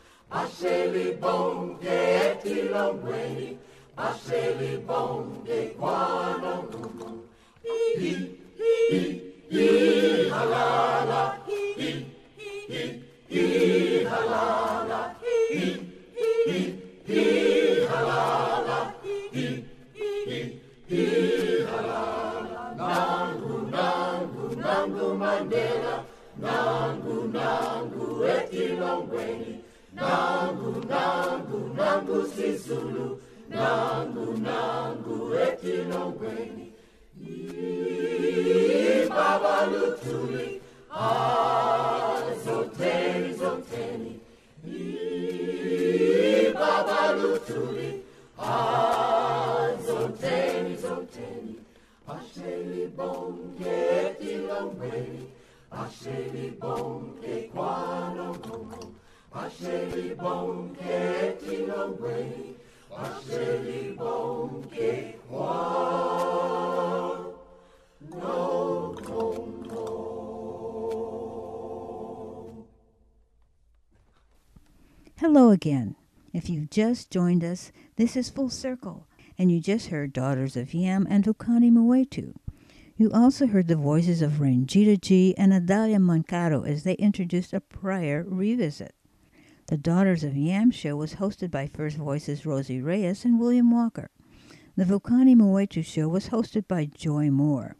bonke 1.21 1.89
etilongweni, 2.25 3.57
Bashleli 3.95 4.77
bonke 4.85 5.75
kwanamkungu. 5.79 7.23
Hi, 7.63 8.27
hi, 8.89 9.21
hi, 9.49 10.29
halala, 10.29 11.36
nangu, 33.57 34.37
nangu 34.37 35.17
etilongweni. 35.45 36.65
Baba 39.09 39.55
Lutuli, 39.71 40.61
ah, 40.91 42.21
zoteni, 42.43 43.33
zoteni. 43.33 44.13
Baba 46.53 47.01
Lutuli, 47.19 48.03
ah, 48.37 49.69
zoteni. 50.81 51.55
Bashleli 52.07 52.87
bonke 52.97 53.75
etilongweni, 54.03 55.23
Bashleli 55.71 56.45
bonke 56.61 57.49
kwanogogo, 57.53 58.83
Bashleli 59.33 60.15
bonke 60.15 60.93
kwanogogo. 61.27 62.56
Hello 75.19 75.51
again. 75.51 75.95
If 76.33 76.49
you've 76.49 76.71
just 76.71 77.11
joined 77.11 77.43
us, 77.43 77.71
this 77.97 78.15
is 78.15 78.31
Full 78.31 78.49
Circle, 78.49 79.05
and 79.37 79.51
you 79.51 79.59
just 79.59 79.89
heard 79.89 80.11
Daughters 80.11 80.57
of 80.57 80.73
Yam 80.73 81.05
and 81.07 81.23
Vukani 81.23 81.71
Mawethu. 81.71 82.33
You 82.95 83.11
also 83.11 83.45
heard 83.45 83.67
the 83.67 83.75
voices 83.75 84.23
of 84.23 84.39
Ranjita 84.39 84.99
G 84.99 85.35
and 85.37 85.53
Adalia 85.53 85.99
Mancaro 85.99 86.67
as 86.67 86.81
they 86.81 86.95
introduced 86.95 87.53
a 87.53 87.59
prior 87.59 88.25
revisit. 88.27 88.95
The 89.67 89.75
Daughters 89.75 90.23
of 90.23 90.37
Yam 90.37 90.71
show 90.71 90.95
was 90.95 91.15
hosted 91.15 91.51
by 91.51 91.67
First 91.67 91.97
Voices 91.97 92.45
Rosie 92.45 92.81
Reyes 92.81 93.25
and 93.25 93.37
William 93.37 93.69
Walker. 93.69 94.09
The 94.77 94.85
Vukani 94.85 95.35
Mawethu 95.35 95.83
show 95.83 96.07
was 96.07 96.29
hosted 96.29 96.69
by 96.69 96.85
Joy 96.85 97.29
Moore. 97.29 97.75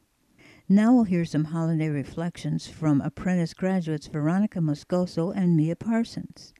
Now 0.67 0.93
we'll 0.93 1.05
hear 1.05 1.23
some 1.23 1.45
holiday 1.45 1.87
reflections 1.87 2.67
from 2.67 2.99
apprentice 2.99 3.53
graduates 3.53 4.07
Veronica 4.07 4.59
Moscoso 4.59 5.31
and 5.33 5.55
Mia 5.55 5.77
Parsons. 5.77 6.53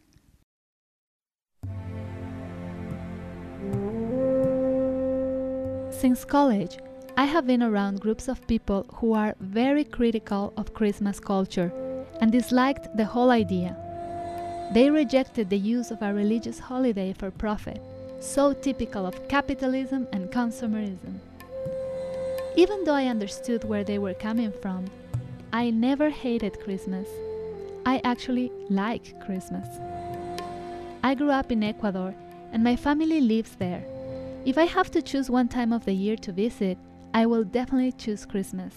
Since 5.92 6.24
college, 6.24 6.78
I 7.18 7.26
have 7.26 7.46
been 7.46 7.64
around 7.64 8.00
groups 8.00 8.30
of 8.30 8.48
people 8.48 8.86
who 8.94 9.12
are 9.12 9.36
very 9.42 9.84
critical 9.84 10.54
of 10.56 10.74
Christmas 10.74 11.20
culture 11.20 11.74
and 12.22 12.32
disliked 12.32 12.96
the 12.96 13.04
whole 13.04 13.30
idea. 13.30 13.76
They 14.74 14.90
rejected 14.90 15.50
the 15.50 15.58
use 15.58 15.92
of 15.92 16.02
a 16.02 16.14
religious 16.14 16.60
holiday 16.60 17.14
for 17.14 17.32
profit, 17.32 17.82
so 18.20 18.54
typical 18.54 19.06
of 19.06 19.28
capitalism 19.30 20.08
and 20.12 20.30
consumerism. 20.30 21.20
Even 22.58 22.84
though 22.84 22.94
I 22.94 23.06
understood 23.06 23.64
where 23.64 23.84
they 23.84 23.98
were 23.98 24.14
coming 24.14 24.52
from, 24.52 24.86
I 25.54 25.70
never 25.70 26.10
hated 26.10 26.60
Christmas. 26.60 27.08
I 27.86 28.02
actually 28.04 28.52
like 28.70 29.24
Christmas. 29.26 29.68
I 31.04 31.16
grew 31.16 31.32
up 31.32 31.52
in 31.52 31.64
Ecuador 31.64 32.14
and 32.52 32.64
my 32.64 32.76
family 32.76 33.22
lives 33.22 33.56
there. 33.56 33.86
If 34.44 34.58
I 34.58 34.66
have 34.66 34.92
to 34.92 35.02
choose 35.02 35.30
one 35.30 35.48
time 35.48 35.72
of 35.72 35.86
the 35.86 35.94
year 35.94 36.18
to 36.18 36.32
visit, 36.34 36.78
I 37.14 37.26
will 37.26 37.46
definitely 37.46 37.94
choose 37.94 38.26
Christmas. 38.26 38.74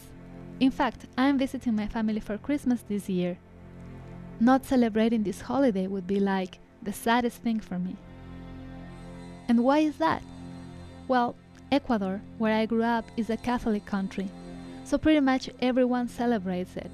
In 0.60 0.70
fact, 0.70 1.06
I 1.18 1.26
am 1.26 1.38
visiting 1.38 1.74
my 1.74 1.88
family 1.88 2.20
for 2.20 2.38
Christmas 2.38 2.82
this 2.82 3.08
year. 3.08 3.38
Not 4.40 4.64
celebrating 4.64 5.22
this 5.22 5.42
holiday 5.42 5.86
would 5.86 6.06
be 6.06 6.18
like 6.18 6.58
the 6.82 6.94
saddest 6.94 7.42
thing 7.42 7.60
for 7.60 7.78
me. 7.78 7.96
And 9.48 9.62
why 9.62 9.80
is 9.80 9.98
that? 9.98 10.22
Well, 11.08 11.36
Ecuador, 11.70 12.22
where 12.38 12.56
I 12.56 12.64
grew 12.64 12.82
up, 12.82 13.04
is 13.18 13.28
a 13.28 13.36
Catholic 13.36 13.84
country, 13.84 14.28
so 14.84 14.96
pretty 14.96 15.20
much 15.20 15.50
everyone 15.60 16.08
celebrates 16.08 16.76
it. 16.76 16.90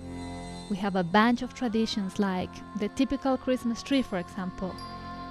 We 0.71 0.77
have 0.79 0.97
a 0.97 1.05
bunch 1.05 1.43
of 1.43 1.55
traditions 1.55 2.19
like 2.19 2.51
the 2.81 2.89
typical 2.89 3.37
Christmas 3.37 3.83
tree, 3.83 4.03
for 4.03 4.19
example, 4.19 4.75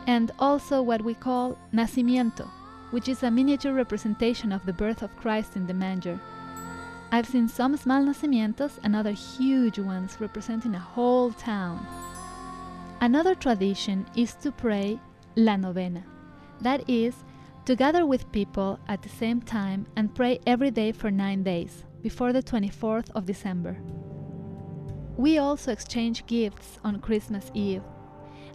and 0.08 0.32
also 0.40 0.82
what 0.82 1.04
we 1.04 1.16
call 1.16 1.58
nacimiento, 1.74 2.50
which 2.92 3.10
is 3.10 3.24
a 3.24 3.30
miniature 3.30 3.74
representation 3.74 4.54
of 4.54 4.66
the 4.66 4.74
birth 4.74 5.02
of 5.02 5.16
Christ 5.18 5.58
in 5.58 5.68
the 5.68 5.74
manger. 5.74 6.18
I've 7.12 7.28
seen 7.28 7.48
some 7.48 7.76
small 7.78 8.04
nacimientos 8.04 8.80
and 8.84 8.96
other 8.96 9.12
huge 9.12 9.80
ones 9.80 10.18
representing 10.20 10.76
a 10.76 10.80
whole 10.80 11.32
town. 11.32 11.86
Another 13.02 13.36
tradition 13.36 14.06
is 14.16 14.36
to 14.36 14.52
pray 14.52 15.00
la 15.36 15.58
novena. 15.58 16.04
That 16.62 16.90
is, 16.90 17.14
to 17.66 17.76
gather 17.76 18.06
with 18.06 18.32
people 18.32 18.80
at 18.88 19.02
the 19.02 19.10
same 19.10 19.42
time 19.42 19.86
and 19.96 20.16
pray 20.16 20.40
every 20.48 20.72
day 20.72 20.92
for 20.92 21.12
nine 21.12 21.44
days, 21.44 21.84
before 22.02 22.32
the 22.32 22.42
24th 22.42 23.10
of 23.16 23.26
December. 23.26 23.78
We 25.18 25.40
also 25.40 25.72
exchange 25.72 26.26
gifts 26.26 26.80
on 26.84 27.02
Christmas 27.02 27.52
Eve. 27.54 27.84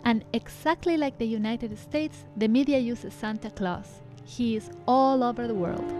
And 0.05 0.24
exactly 0.33 0.96
like 0.96 1.18
the 1.18 1.26
United 1.26 1.76
States, 1.79 2.24
the 2.37 2.48
media 2.48 2.79
uses 2.79 3.12
Santa 3.12 3.50
Claus. 3.50 4.00
He 4.24 4.57
is 4.57 4.70
all 4.87 5.22
over 5.22 5.46
the 5.46 5.55
world. 5.55 5.92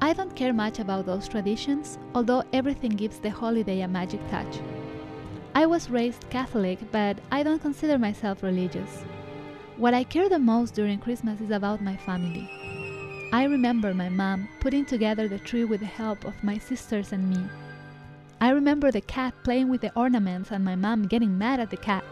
I 0.00 0.12
don't 0.12 0.36
care 0.36 0.52
much 0.52 0.78
about 0.78 1.06
those 1.06 1.26
traditions, 1.26 1.98
although 2.14 2.44
everything 2.52 2.90
gives 2.90 3.18
the 3.18 3.30
holiday 3.30 3.80
a 3.80 3.88
magic 3.88 4.20
touch. 4.30 4.60
I 5.58 5.66
was 5.66 5.90
raised 5.90 6.30
Catholic, 6.30 6.78
but 6.92 7.18
I 7.32 7.42
don't 7.42 7.60
consider 7.60 7.98
myself 7.98 8.44
religious. 8.44 9.02
What 9.76 9.92
I 9.92 10.04
care 10.04 10.28
the 10.28 10.38
most 10.38 10.74
during 10.74 11.00
Christmas 11.00 11.40
is 11.40 11.50
about 11.50 11.82
my 11.82 11.96
family. 11.96 12.48
I 13.32 13.42
remember 13.42 13.92
my 13.92 14.08
mom 14.08 14.48
putting 14.60 14.84
together 14.84 15.26
the 15.26 15.40
tree 15.40 15.64
with 15.64 15.80
the 15.80 15.86
help 15.86 16.24
of 16.24 16.44
my 16.44 16.58
sisters 16.58 17.10
and 17.12 17.28
me. 17.28 17.44
I 18.40 18.50
remember 18.50 18.92
the 18.92 19.00
cat 19.00 19.34
playing 19.42 19.68
with 19.68 19.80
the 19.80 19.92
ornaments 19.98 20.52
and 20.52 20.64
my 20.64 20.76
mom 20.76 21.08
getting 21.08 21.36
mad 21.36 21.58
at 21.58 21.70
the 21.70 21.76
cat. 21.76 22.04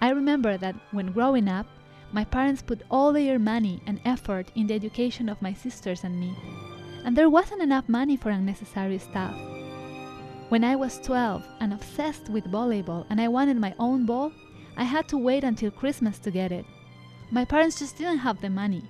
I 0.00 0.08
remember 0.12 0.56
that 0.56 0.76
when 0.92 1.12
growing 1.12 1.48
up, 1.48 1.66
my 2.10 2.24
parents 2.24 2.62
put 2.62 2.80
all 2.90 3.12
their 3.12 3.38
money 3.38 3.82
and 3.86 4.00
effort 4.06 4.50
in 4.54 4.68
the 4.68 4.74
education 4.74 5.28
of 5.28 5.42
my 5.42 5.52
sisters 5.52 6.04
and 6.04 6.18
me, 6.18 6.34
and 7.04 7.14
there 7.18 7.28
wasn't 7.28 7.60
enough 7.60 7.86
money 7.86 8.16
for 8.16 8.30
unnecessary 8.30 8.96
stuff. 8.96 9.36
When 10.48 10.62
I 10.62 10.76
was 10.76 11.00
12 11.00 11.44
and 11.58 11.72
obsessed 11.72 12.28
with 12.28 12.44
volleyball 12.44 13.04
and 13.10 13.20
I 13.20 13.26
wanted 13.26 13.56
my 13.56 13.74
own 13.80 14.06
ball, 14.06 14.30
I 14.76 14.84
had 14.84 15.08
to 15.08 15.18
wait 15.18 15.42
until 15.42 15.72
Christmas 15.72 16.20
to 16.20 16.30
get 16.30 16.52
it. 16.52 16.64
My 17.32 17.44
parents 17.44 17.80
just 17.80 17.98
didn't 17.98 18.18
have 18.18 18.40
the 18.40 18.48
money. 18.48 18.84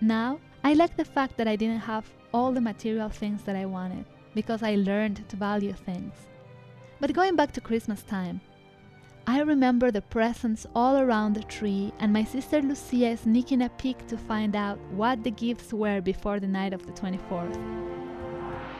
Now, 0.00 0.40
I 0.64 0.72
like 0.72 0.96
the 0.96 1.04
fact 1.04 1.36
that 1.36 1.46
I 1.46 1.54
didn't 1.54 1.78
have 1.78 2.10
all 2.34 2.50
the 2.50 2.60
material 2.60 3.08
things 3.08 3.42
that 3.44 3.54
I 3.54 3.66
wanted 3.66 4.04
because 4.34 4.64
I 4.64 4.74
learned 4.74 5.28
to 5.28 5.36
value 5.36 5.72
things. 5.72 6.12
But 6.98 7.12
going 7.12 7.36
back 7.36 7.52
to 7.52 7.60
Christmas 7.60 8.02
time, 8.02 8.40
I 9.28 9.42
remember 9.42 9.92
the 9.92 10.02
presents 10.02 10.66
all 10.74 10.96
around 10.96 11.34
the 11.34 11.44
tree 11.44 11.92
and 12.00 12.12
my 12.12 12.24
sister 12.24 12.60
Lucia 12.60 13.16
sneaking 13.16 13.62
a 13.62 13.68
peek 13.68 14.04
to 14.08 14.18
find 14.18 14.56
out 14.56 14.80
what 14.90 15.22
the 15.22 15.30
gifts 15.30 15.72
were 15.72 16.00
before 16.00 16.40
the 16.40 16.48
night 16.48 16.72
of 16.72 16.84
the 16.84 16.92
24th. 16.92 17.86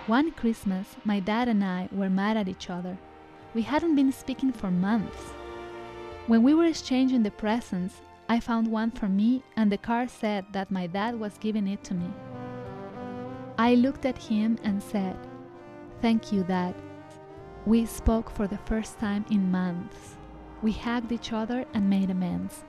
One 0.07 0.31
Christmas, 0.31 0.95
my 1.05 1.19
dad 1.19 1.49
and 1.49 1.65
I 1.65 1.89
were 1.91 2.09
mad 2.09 2.37
at 2.37 2.47
each 2.47 2.71
other. 2.71 2.97
We 3.55 3.63
hadn't 3.63 3.97
been 3.97 4.13
speaking 4.13 4.53
for 4.53 4.71
months. 4.71 5.33
When 6.29 6.45
we 6.45 6.55
were 6.55 6.67
exchanging 6.67 7.25
the 7.25 7.33
presents, 7.33 8.03
I 8.29 8.39
found 8.39 8.69
one 8.69 8.93
for 8.93 9.09
me, 9.09 9.43
and 9.57 9.71
the 9.71 9.79
card 9.79 10.09
said 10.11 10.45
that 10.53 10.71
my 10.71 10.87
dad 10.87 11.19
was 11.19 11.39
giving 11.39 11.67
it 11.67 11.83
to 11.85 11.95
me. 11.95 12.09
I 13.59 13.75
looked 13.75 14.07
at 14.07 14.17
him 14.17 14.59
and 14.63 14.81
said, 14.81 15.17
Thank 16.01 16.31
you, 16.31 16.45
Dad. 16.45 16.77
We 17.65 17.85
spoke 17.85 18.31
for 18.31 18.47
the 18.47 18.59
first 18.59 19.01
time 19.01 19.25
in 19.29 19.51
months. 19.51 20.15
We 20.63 20.71
hugged 20.71 21.11
each 21.11 21.33
other 21.33 21.65
and 21.75 21.91
made 21.91 22.11
amends. 22.11 22.65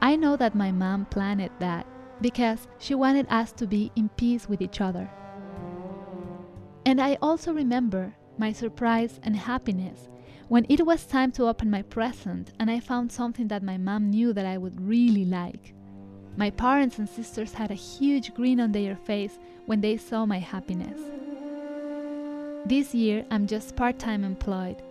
I 0.00 0.16
know 0.16 0.34
that 0.34 0.56
my 0.56 0.72
mom 0.72 1.04
planned 1.04 1.48
that 1.60 1.86
because 2.20 2.66
she 2.78 2.96
wanted 2.96 3.28
us 3.30 3.52
to 3.52 3.68
be 3.68 3.92
in 3.94 4.08
peace 4.08 4.48
with 4.48 4.60
each 4.60 4.80
other. 4.80 5.08
And 6.84 7.00
I 7.00 7.16
also 7.22 7.52
remember 7.52 8.14
my 8.38 8.52
surprise 8.52 9.20
and 9.22 9.36
happiness 9.36 10.08
when 10.48 10.66
it 10.68 10.84
was 10.84 11.06
time 11.06 11.32
to 11.32 11.46
open 11.46 11.70
my 11.70 11.82
present 11.82 12.52
and 12.58 12.70
I 12.70 12.80
found 12.80 13.10
something 13.10 13.48
that 13.48 13.62
my 13.62 13.78
mom 13.78 14.10
knew 14.10 14.32
that 14.32 14.46
I 14.46 14.58
would 14.58 14.80
really 14.80 15.24
like. 15.24 15.74
My 16.36 16.50
parents 16.50 16.98
and 16.98 17.08
sisters 17.08 17.52
had 17.54 17.70
a 17.70 17.74
huge 17.74 18.34
grin 18.34 18.60
on 18.60 18.72
their 18.72 18.96
face 18.96 19.38
when 19.66 19.80
they 19.80 19.96
saw 19.96 20.26
my 20.26 20.38
happiness. 20.38 20.98
This 22.66 22.94
year 22.94 23.24
I'm 23.30 23.46
just 23.46 23.76
part 23.76 23.98
time 23.98 24.24
employed, 24.24 24.82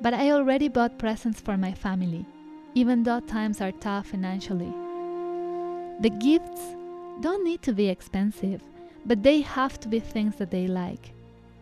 but 0.00 0.14
I 0.14 0.30
already 0.30 0.68
bought 0.68 0.98
presents 0.98 1.40
for 1.40 1.56
my 1.56 1.72
family, 1.72 2.26
even 2.74 3.02
though 3.02 3.20
times 3.20 3.60
are 3.60 3.72
tough 3.72 4.08
financially. 4.08 4.72
The 6.00 6.10
gifts 6.10 6.62
don't 7.20 7.44
need 7.44 7.62
to 7.62 7.72
be 7.72 7.88
expensive, 7.88 8.62
but 9.04 9.22
they 9.22 9.40
have 9.40 9.80
to 9.80 9.88
be 9.88 9.98
things 9.98 10.36
that 10.36 10.50
they 10.50 10.66
like. 10.68 11.12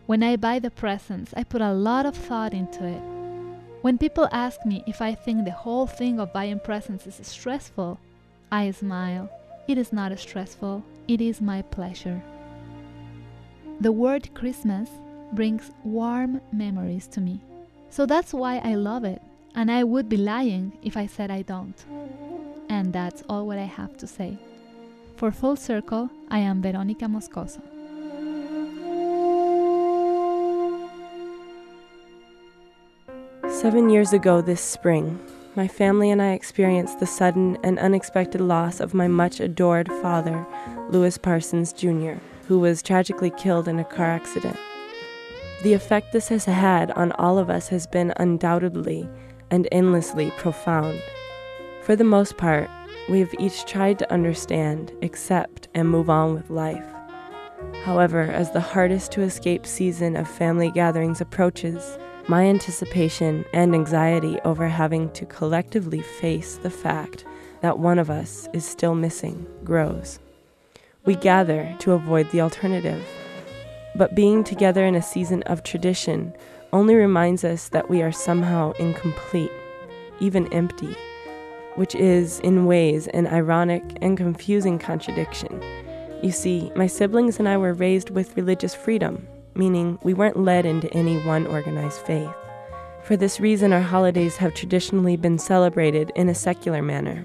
When 0.07 0.23
I 0.23 0.37
buy 0.37 0.61
the 0.61 0.71
presents, 0.71 1.35
I 1.37 1.43
put 1.43 1.61
a 1.61 1.73
lot 1.73 2.07
of 2.07 2.15
thought 2.15 2.55
into 2.55 2.87
it. 2.87 3.03
When 3.83 3.99
people 3.99 4.29
ask 4.31 4.65
me 4.65 4.85
if 4.87 5.03
I 5.03 5.17
think 5.17 5.45
the 5.45 5.51
whole 5.51 5.89
thing 5.89 6.21
of 6.21 6.33
buying 6.33 6.61
presents 6.61 7.09
is 7.09 7.27
stressful, 7.27 7.99
I 8.53 8.71
smile. 8.71 9.29
It 9.67 9.79
is 9.79 9.93
not 9.93 10.17
stressful, 10.17 10.85
it 11.09 11.21
is 11.21 11.41
my 11.41 11.63
pleasure. 11.63 12.23
The 13.81 13.91
word 13.91 14.33
Christmas 14.33 14.89
brings 15.33 15.73
warm 15.83 16.41
memories 16.53 17.09
to 17.09 17.21
me. 17.21 17.41
So 17.91 18.07
that's 18.07 18.33
why 18.33 18.59
I 18.59 18.77
love 18.77 19.05
it, 19.05 19.21
and 19.57 19.73
I 19.73 19.83
would 19.83 20.09
be 20.09 20.17
lying 20.17 20.79
if 20.85 20.97
I 20.97 21.07
said 21.07 21.33
I 21.33 21.43
don't. 21.43 21.85
And 22.69 22.93
that's 22.93 23.25
all 23.29 23.45
what 23.45 23.59
I 23.59 23.65
have 23.65 23.97
to 23.99 24.07
say. 24.07 24.39
For 25.17 25.33
Full 25.33 25.57
Circle, 25.57 26.11
I 26.31 26.39
am 26.39 26.63
Veronica 26.63 27.07
Moscoso. 27.07 27.76
Seven 33.67 33.91
years 33.91 34.13
ago 34.13 34.41
this 34.41 34.61
spring, 34.61 35.19
my 35.57 35.67
family 35.67 36.09
and 36.13 36.23
I 36.23 36.35
experienced 36.35 37.01
the 37.01 37.07
sudden 37.07 37.59
and 37.65 37.81
unexpected 37.81 38.41
loss 38.41 38.79
of 38.79 38.95
my 38.95 39.09
much 39.09 39.41
adored 39.41 39.89
father, 40.01 40.47
Louis 40.91 41.19
Parsons 41.19 41.73
Jr., 41.73 42.13
who 42.47 42.61
was 42.61 42.81
tragically 42.81 43.31
killed 43.31 43.67
in 43.67 43.81
a 43.81 43.85
car 43.85 44.07
accident. 44.07 44.57
The 45.65 45.73
effect 45.73 46.13
this 46.13 46.29
has 46.29 46.45
had 46.45 46.93
on 46.93 47.11
all 47.19 47.39
of 47.39 47.51
us 47.51 47.67
has 47.71 47.89
been 47.89 48.13
undoubtedly 48.19 49.09
and 49.51 49.67
endlessly 49.73 50.31
profound. 50.39 51.03
For 51.83 51.97
the 51.97 52.05
most 52.05 52.37
part, 52.37 52.71
we 53.09 53.19
have 53.19 53.35
each 53.41 53.65
tried 53.65 53.99
to 53.99 54.13
understand, 54.13 54.93
accept, 55.03 55.67
and 55.75 55.89
move 55.89 56.09
on 56.09 56.35
with 56.35 56.51
life. 56.51 56.87
However, 57.83 58.21
as 58.21 58.53
the 58.53 58.61
hardest 58.61 59.11
to 59.13 59.23
escape 59.23 59.67
season 59.67 60.15
of 60.15 60.29
family 60.29 60.71
gatherings 60.71 61.21
approaches, 61.21 61.99
my 62.29 62.45
anticipation 62.45 63.45
and 63.53 63.75
anxiety 63.75 64.39
over 64.41 64.67
having 64.67 65.11
to 65.13 65.25
collectively 65.27 66.03
face 66.03 66.57
the 66.57 66.71
fact 66.71 67.25
that 67.61 67.79
one 67.79 67.99
of 67.99 68.11
us 68.11 68.49
is 68.53 68.65
still 68.65 68.95
missing 68.95 69.47
grows. 69.63 70.19
We 71.05 71.15
gather 71.15 71.75
to 71.81 71.93
avoid 71.93 72.31
the 72.31 72.41
alternative. 72.41 73.05
But 73.95 74.17
being 74.17 74.43
together 74.43 74.85
in 74.85 74.97
a 74.97 75.03
season 75.03 75.43
of 75.45 75.63
tradition 75.63 76.35
only 76.73 76.97
reminds 76.97 77.45
us 77.45 77.69
that 77.69 77.89
we 77.89 78.03
are 78.03 78.13
somehow 78.13 78.73
incomplete, 78.73 79.53
even 80.19 80.53
empty, 80.53 80.97
which 81.77 81.95
is, 81.95 82.41
in 82.41 82.67
ways, 82.67 83.07
an 83.09 83.29
ironic 83.29 83.85
and 84.03 84.17
confusing 84.17 84.79
contradiction. 84.79 85.63
You 86.23 86.33
see, 86.33 86.73
my 86.75 86.89
siblings 86.89 87.39
and 87.39 87.49
I 87.49 87.57
were 87.57 87.73
raised 87.73 88.11
with 88.11 88.37
religious 88.37 88.75
freedom, 88.75 89.29
meaning 89.57 89.99
we 90.03 90.15
weren't 90.15 90.39
led 90.39 90.67
into 90.67 90.93
any 90.93 91.19
one 91.23 91.47
organized 91.47 92.01
faith. 92.01 92.31
For 93.03 93.17
this 93.17 93.41
reason, 93.41 93.73
our 93.73 93.81
holidays 93.81 94.37
have 94.37 94.55
traditionally 94.55 95.17
been 95.17 95.39
celebrated 95.39 96.11
in 96.17 96.29
a 96.29 96.35
secular 96.35 96.83
manner. 96.83 97.25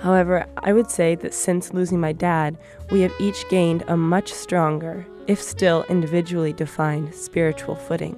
However, 0.00 0.46
I 0.56 0.72
would 0.72 0.90
say 0.90 1.14
that 1.16 1.34
since 1.34 1.72
losing 1.74 2.00
my 2.00 2.12
dad, 2.12 2.58
we 2.90 3.02
have 3.02 3.12
each 3.20 3.48
gained 3.48 3.84
a 3.86 3.96
much 3.96 4.32
stronger, 4.32 5.06
if 5.26 5.40
still 5.40 5.84
individually 5.88 6.52
defined, 6.52 7.14
spiritual 7.14 7.76
footing. 7.76 8.16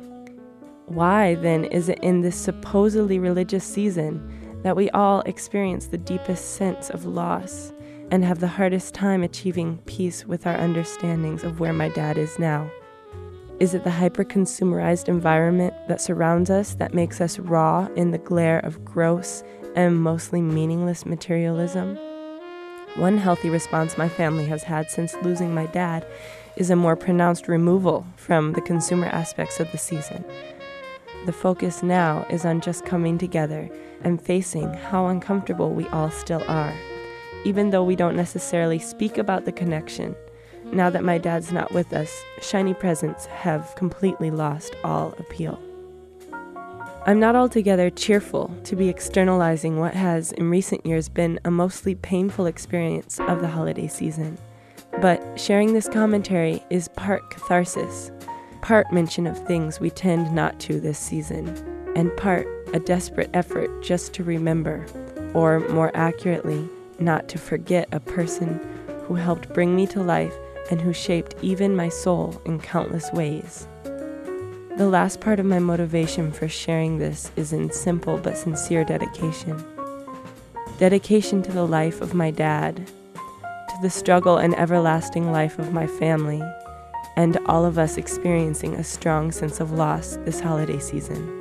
Why, 0.86 1.34
then, 1.34 1.64
is 1.64 1.88
it 1.88 1.99
in 2.01 2.20
this 2.20 2.36
supposedly 2.36 3.18
religious 3.18 3.64
season 3.64 4.61
that 4.62 4.76
we 4.76 4.88
all 4.90 5.20
experience 5.22 5.86
the 5.86 5.99
deepest 5.99 6.55
sense 6.55 6.90
of 6.90 7.05
loss 7.05 7.72
and 8.11 8.24
have 8.24 8.38
the 8.38 8.47
hardest 8.47 8.95
time 8.95 9.22
achieving 9.22 9.78
peace 9.84 10.24
with 10.24 10.47
our 10.47 10.57
understandings 10.57 11.42
of 11.42 11.61
where 11.61 11.72
my 11.72 11.88
dad 11.88 12.16
is 12.16 12.38
now? 12.38 12.70
Is 13.61 13.72
it 13.72 13.84
the 13.84 13.90
hyper 13.90 14.24
consumerized 14.24 15.09
environment 15.09 15.74
that 15.86 16.00
surrounds 16.00 16.50
us 16.50 16.74
that 16.74 16.92
makes 16.92 17.20
us 17.20 17.38
raw 17.38 17.86
in 17.94 18.11
the 18.11 18.18
glare 18.18 18.59
of 18.59 18.84
gross 18.84 19.44
and 19.76 20.02
mostly 20.02 20.42
meaningless 20.42 21.07
materialism? 21.07 21.96
One 22.96 23.16
healthy 23.16 23.50
response 23.50 23.96
my 23.96 24.09
family 24.09 24.44
has 24.46 24.64
had 24.64 24.90
since 24.90 25.14
losing 25.22 25.55
my 25.55 25.66
dad 25.66 26.05
is 26.57 26.70
a 26.70 26.76
more 26.76 26.96
pronounced 26.96 27.46
removal 27.46 28.05
from 28.16 28.55
the 28.55 28.61
consumer 28.61 29.07
aspects 29.07 29.61
of 29.61 29.70
the 29.70 29.78
season. 29.78 30.24
The 31.24 31.32
focus 31.32 31.80
now 31.80 32.26
is 32.30 32.44
on 32.44 32.61
just 32.61 32.84
coming 32.84 33.18
together 33.18 33.70
and 34.02 34.20
facing 34.20 34.74
how 34.74 35.07
uncomfortable 35.07 35.70
we 35.70 35.86
all 35.88 36.11
still 36.11 36.42
are, 36.48 36.74
even 37.44 37.70
though 37.70 37.84
we 37.84 37.94
don't 37.94 38.16
necessarily 38.16 38.80
speak 38.80 39.16
about 39.16 39.44
the 39.44 39.52
connection 39.52 40.16
now 40.72 40.90
that 40.90 41.04
my 41.04 41.18
dad's 41.18 41.52
not 41.52 41.72
with 41.72 41.92
us, 41.92 42.22
shiny 42.40 42.74
presents 42.74 43.26
have 43.26 43.74
completely 43.76 44.30
lost 44.30 44.74
all 44.84 45.14
appeal. 45.18 45.60
I'm 47.06 47.20
not 47.20 47.36
altogether 47.36 47.90
cheerful 47.90 48.50
to 48.64 48.74
be 48.74 48.88
externalizing 48.88 49.78
what 49.78 49.92
has, 49.92 50.32
in 50.32 50.48
recent 50.48 50.86
years, 50.86 51.10
been 51.10 51.38
a 51.44 51.50
mostly 51.50 51.94
painful 51.94 52.46
experience 52.46 53.20
of 53.20 53.42
the 53.42 53.48
holiday 53.48 53.88
season. 53.88 54.38
But 55.02 55.38
sharing 55.38 55.74
this 55.74 55.88
commentary 55.88 56.62
is 56.70 56.88
part 56.88 57.28
catharsis, 57.30 58.10
part 58.62 58.90
mention 58.90 59.26
of 59.26 59.46
things 59.46 59.80
we 59.80 59.90
tend 59.90 60.34
not 60.34 60.58
to 60.60 60.80
this 60.80 60.98
season, 60.98 61.48
and 61.94 62.16
part 62.16 62.46
a 62.72 62.80
desperate 62.80 63.30
effort 63.34 63.82
just 63.82 64.14
to 64.14 64.24
remember, 64.24 64.86
or 65.34 65.60
more 65.68 65.94
accurately, 65.94 66.66
not 66.98 67.28
to 67.28 67.38
forget 67.38 67.86
a 67.92 68.00
person 68.00 68.58
who 69.06 69.14
helped 69.14 69.52
bring 69.52 69.76
me 69.76 69.86
to 69.88 70.02
life 70.02 70.34
and 70.70 70.80
who 70.80 70.92
shaped 70.92 71.34
even 71.42 71.76
my 71.76 71.88
soul 71.88 72.40
in 72.44 72.58
countless 72.60 73.12
ways. 73.12 73.66
The 74.76 74.88
last 74.88 75.20
part 75.20 75.38
of 75.38 75.46
my 75.46 75.60
motivation 75.60 76.32
for 76.32 76.48
sharing 76.48 76.98
this 76.98 77.30
is 77.36 77.52
in 77.52 77.70
simple 77.70 78.18
but 78.18 78.36
sincere 78.36 78.84
dedication. 78.84 79.64
Dedication 80.78 81.42
to 81.42 81.52
the 81.52 81.66
life 81.66 82.00
of 82.00 82.12
my 82.12 82.32
dad, 82.32 82.76
to 83.14 83.78
the 83.82 83.90
struggle 83.90 84.38
and 84.38 84.54
everlasting 84.56 85.30
life 85.30 85.60
of 85.60 85.72
my 85.72 85.86
family, 85.86 86.42
and 87.16 87.38
all 87.46 87.64
of 87.64 87.78
us 87.78 87.96
experiencing 87.96 88.74
a 88.74 88.82
strong 88.82 89.30
sense 89.30 89.60
of 89.60 89.70
loss 89.70 90.18
this 90.24 90.40
holiday 90.40 90.80
season. 90.80 91.40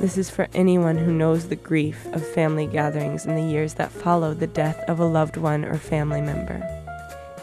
This 0.00 0.16
is 0.16 0.30
for 0.30 0.48
anyone 0.54 0.96
who 0.96 1.12
knows 1.12 1.48
the 1.48 1.56
grief 1.56 2.06
of 2.14 2.26
family 2.26 2.66
gatherings 2.66 3.26
in 3.26 3.36
the 3.36 3.42
years 3.42 3.74
that 3.74 3.92
follow 3.92 4.34
the 4.34 4.46
death 4.46 4.82
of 4.88 4.98
a 4.98 5.04
loved 5.04 5.36
one 5.36 5.64
or 5.64 5.76
family 5.76 6.22
member. 6.22 6.79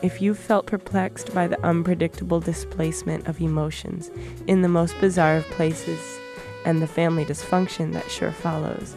If 0.03 0.21
you've 0.21 0.37
felt 0.37 0.67
perplexed 0.67 1.33
by 1.33 1.47
the 1.47 1.59
unpredictable 1.65 2.39
displacement 2.39 3.27
of 3.27 3.41
emotions 3.41 4.11
in 4.45 4.61
the 4.61 4.69
most 4.69 4.99
bizarre 5.01 5.37
of 5.37 5.45
places 5.45 6.19
and 6.65 6.81
the 6.81 6.87
family 6.87 7.25
dysfunction 7.25 7.93
that 7.93 8.11
sure 8.11 8.31
follows, 8.31 8.95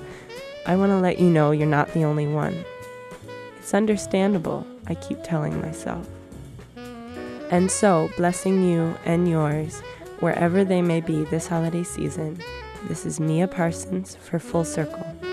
I 0.66 0.76
want 0.76 0.90
to 0.90 0.98
let 0.98 1.18
you 1.18 1.30
know 1.30 1.52
you're 1.52 1.66
not 1.66 1.94
the 1.94 2.04
only 2.04 2.26
one. 2.26 2.64
It's 3.58 3.72
understandable, 3.72 4.66
I 4.88 4.94
keep 4.94 5.22
telling 5.22 5.58
myself. 5.62 6.06
And 7.50 7.70
so, 7.70 8.10
blessing 8.18 8.62
you 8.68 8.94
and 9.06 9.26
yours, 9.26 9.80
wherever 10.20 10.64
they 10.64 10.82
may 10.82 11.00
be 11.00 11.24
this 11.24 11.46
holiday 11.46 11.82
season, 11.82 12.38
this 12.88 13.06
is 13.06 13.18
Mia 13.18 13.48
Parsons 13.48 14.16
for 14.16 14.38
Full 14.38 14.64
Circle. 14.64 15.29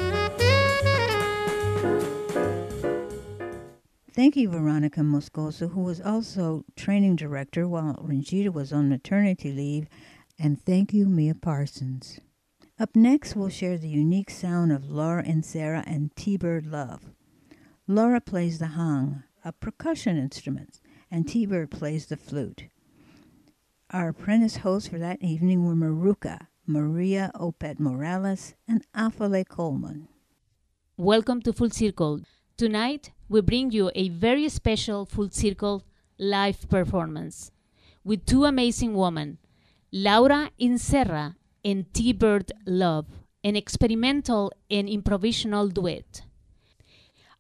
Thank 4.28 4.36
you, 4.36 4.50
Veronica 4.50 5.00
Moscoso, 5.00 5.72
who 5.72 5.80
was 5.80 6.02
also 6.02 6.66
training 6.76 7.16
director 7.16 7.66
while 7.66 7.94
Ranjita 7.94 8.52
was 8.52 8.74
on 8.74 8.90
maternity 8.90 9.54
leave. 9.54 9.88
And 10.38 10.62
thank 10.62 10.92
you, 10.94 11.06
Mia 11.06 11.34
Parsons. 11.34 12.20
Up 12.78 12.94
next, 12.94 13.38
we'll 13.38 13.48
share 13.48 13.78
the 13.78 13.88
unique 13.88 14.30
sound 14.30 14.74
of 14.74 14.90
Laura 14.90 15.24
Inserra 15.24 15.82
and 15.88 16.14
T-Bird 16.18 16.66
Love. 16.66 17.14
Laura 17.88 18.20
plays 18.20 18.60
the 18.60 18.68
hang, 18.68 19.24
a 19.46 19.54
percussion 19.54 20.18
instrument, 20.18 20.82
and 21.10 21.26
T-Bird 21.26 21.72
plays 21.72 22.08
the 22.08 22.18
flute. 22.18 22.68
Our 23.92 24.10
apprentice 24.10 24.58
hosts 24.58 24.90
for 24.90 25.00
that 25.00 25.22
evening 25.22 25.66
were 25.66 25.74
Maruka, 25.74 26.48
Maria 26.66 27.32
Opet 27.34 27.80
Morales, 27.80 28.56
and 28.68 28.86
Afale 28.94 29.48
Coleman. 29.48 30.10
Welcome 30.98 31.42
to 31.44 31.54
Full 31.54 31.70
Circle. 31.70 32.24
Tonight, 32.58 33.12
we 33.30 33.42
bring 33.42 33.72
you 33.72 33.92
a 33.96 34.10
very 34.10 34.50
special 34.50 35.06
Full 35.06 35.30
Circle 35.30 35.84
live 36.18 36.68
performance 36.70 37.52
with 38.04 38.26
two 38.26 38.46
amazing 38.46 38.94
women, 38.94 39.38
Laura 39.92 40.50
Inserra 40.60 41.36
and 41.64 41.94
T-Bird 41.94 42.52
Love, 42.66 43.06
an 43.44 43.56
experimental 43.56 44.52
and 44.72 44.88
improvisational 44.88 45.74
duet. 45.74 46.22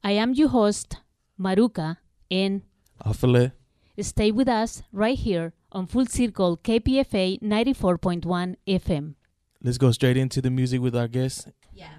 I 0.03 0.11
am 0.11 0.33
your 0.33 0.49
host, 0.49 0.97
Maruka, 1.39 1.97
and 2.29 2.61
Afale. 3.03 3.53
Stay 3.99 4.31
with 4.31 4.47
us 4.47 4.83
right 4.91 5.17
here 5.17 5.53
on 5.71 5.87
Full 5.87 6.05
Circle 6.05 6.57
KPFA 6.57 7.41
94.1 7.41 8.55
FM. 8.67 9.15
Let's 9.63 9.77
go 9.77 9.91
straight 9.91 10.17
into 10.17 10.41
the 10.41 10.51
music 10.51 10.81
with 10.81 10.95
our 10.95 11.07
guests. 11.07 11.47
Yeah. 11.73 11.89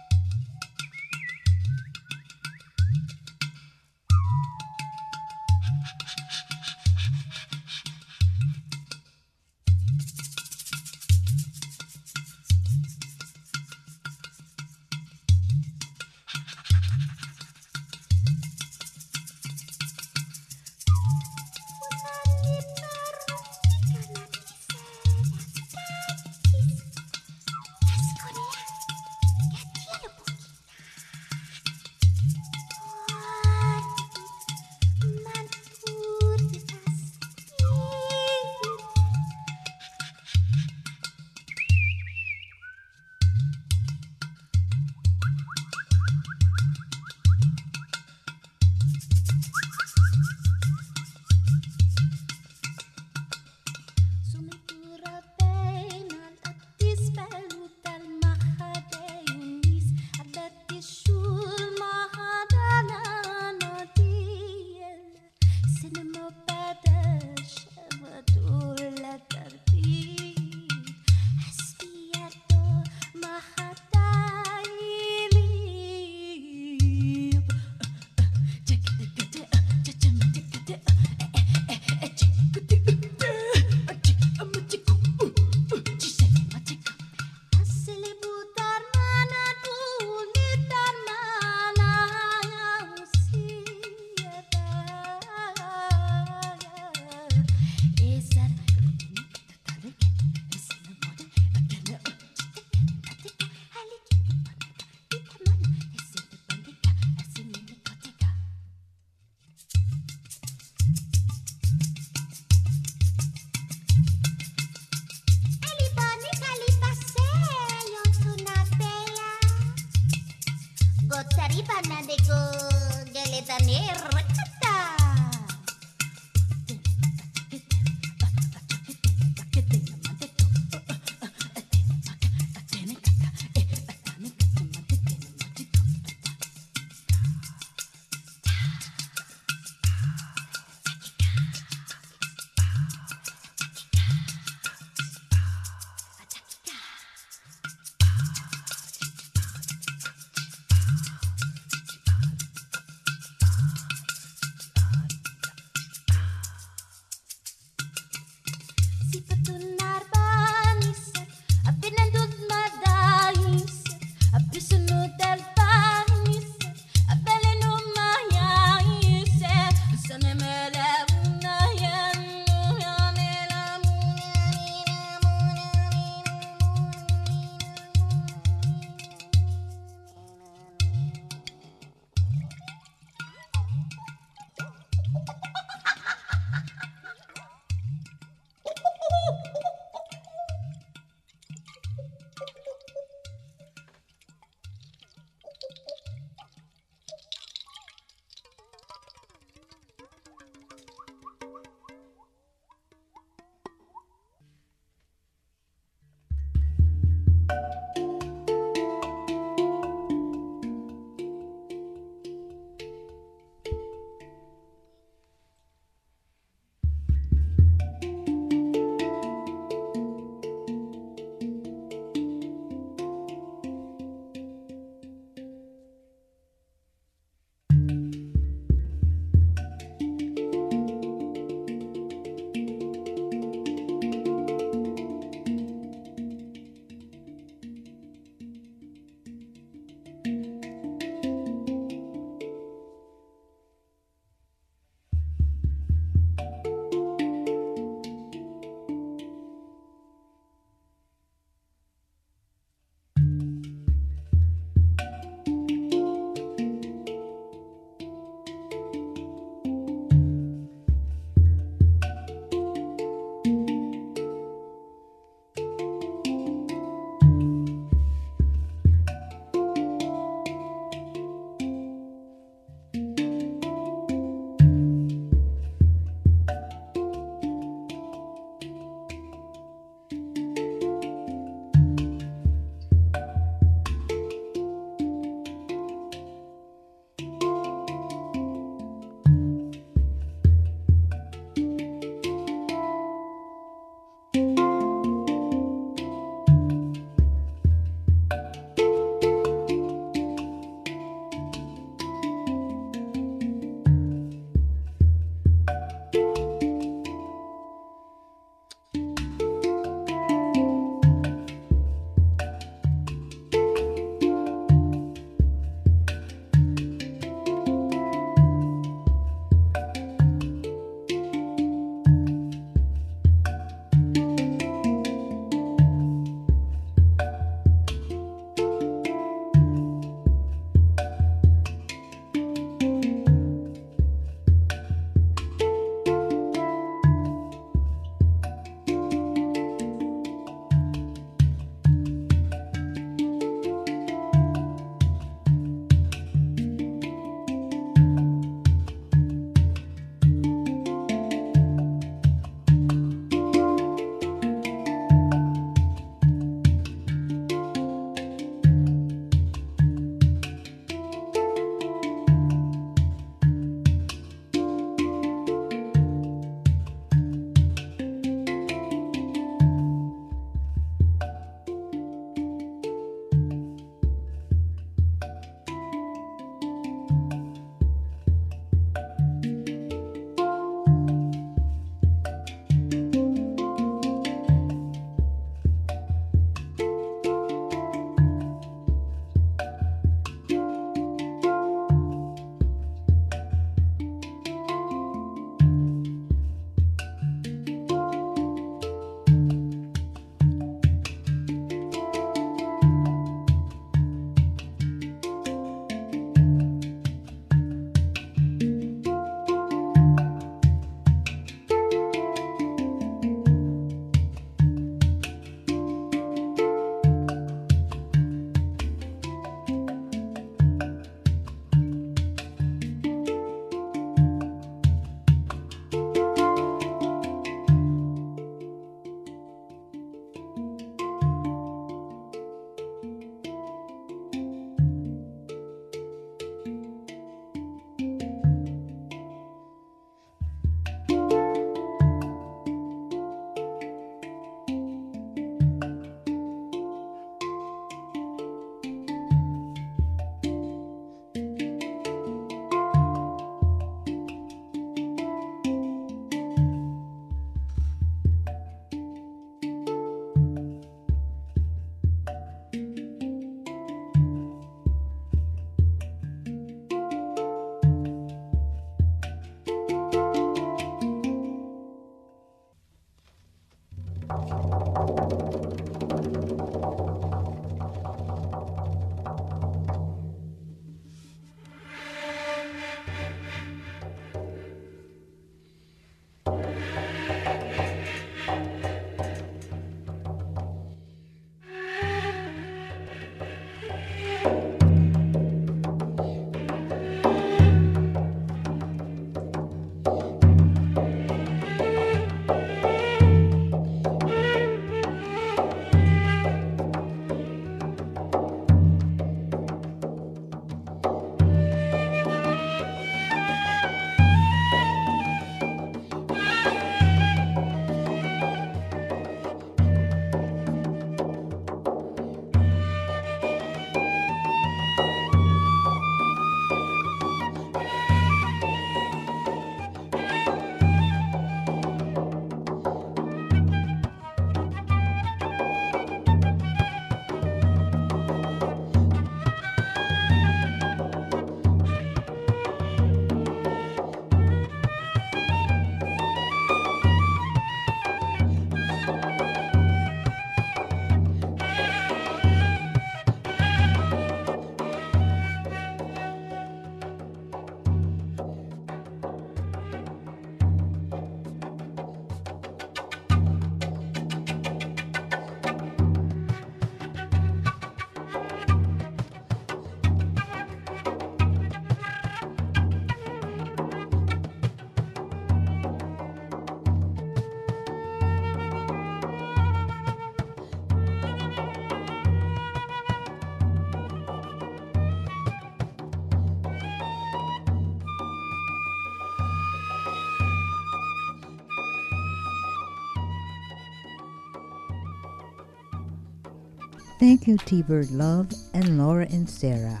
Thank 597.20 597.46
you, 597.46 597.58
T-Bird 597.58 598.10
Love 598.12 598.50
and 598.72 598.96
Laura 598.96 599.26
Inserra. 599.26 600.00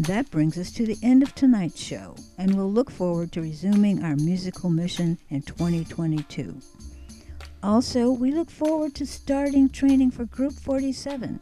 That 0.00 0.28
brings 0.28 0.58
us 0.58 0.72
to 0.72 0.84
the 0.84 0.98
end 1.04 1.22
of 1.22 1.36
tonight's 1.36 1.80
show, 1.80 2.16
and 2.36 2.52
we'll 2.56 2.72
look 2.72 2.90
forward 2.90 3.30
to 3.30 3.42
resuming 3.42 4.02
our 4.02 4.16
musical 4.16 4.70
mission 4.70 5.18
in 5.30 5.42
2022. 5.42 6.60
Also, 7.62 8.10
we 8.10 8.32
look 8.32 8.50
forward 8.50 8.96
to 8.96 9.06
starting 9.06 9.68
training 9.68 10.10
for 10.10 10.24
Group 10.24 10.54
47. 10.54 11.38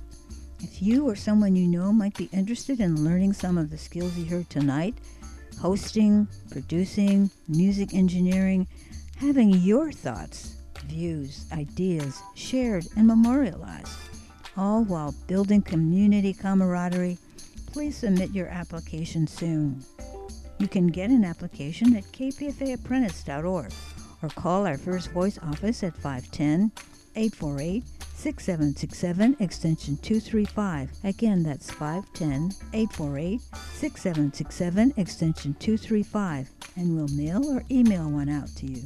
If 0.60 0.82
you 0.82 1.08
or 1.08 1.16
someone 1.16 1.56
you 1.56 1.66
know 1.66 1.90
might 1.90 2.18
be 2.18 2.28
interested 2.30 2.78
in 2.78 3.02
learning 3.02 3.32
some 3.32 3.56
of 3.56 3.70
the 3.70 3.78
skills 3.78 4.18
you 4.18 4.26
heard 4.26 4.50
tonight, 4.50 4.96
hosting, 5.62 6.28
producing, 6.50 7.30
music 7.48 7.94
engineering, 7.94 8.68
having 9.16 9.54
your 9.54 9.90
thoughts, 9.92 10.56
views, 10.88 11.46
ideas 11.52 12.20
shared 12.34 12.86
and 12.98 13.06
memorialized, 13.06 14.11
all 14.56 14.84
while 14.84 15.14
building 15.26 15.62
community 15.62 16.32
camaraderie, 16.32 17.18
please 17.66 17.96
submit 17.96 18.30
your 18.30 18.48
application 18.48 19.26
soon. 19.26 19.82
You 20.58 20.68
can 20.68 20.86
get 20.88 21.10
an 21.10 21.24
application 21.24 21.96
at 21.96 22.04
kpfaapprentice.org 22.04 23.72
or 24.22 24.28
call 24.30 24.66
our 24.66 24.78
First 24.78 25.10
Voice 25.10 25.38
office 25.42 25.82
at 25.82 25.96
510 25.96 26.70
848 27.16 27.84
6767 28.14 29.36
extension 29.40 29.96
235. 29.96 30.90
Again, 31.02 31.42
that's 31.42 31.70
510 31.72 32.52
848 32.72 33.40
6767 33.72 34.94
extension 34.96 35.54
235, 35.54 36.50
and 36.76 36.94
we'll 36.94 37.08
mail 37.08 37.44
or 37.50 37.64
email 37.70 38.08
one 38.08 38.28
out 38.28 38.48
to 38.56 38.66
you. 38.66 38.82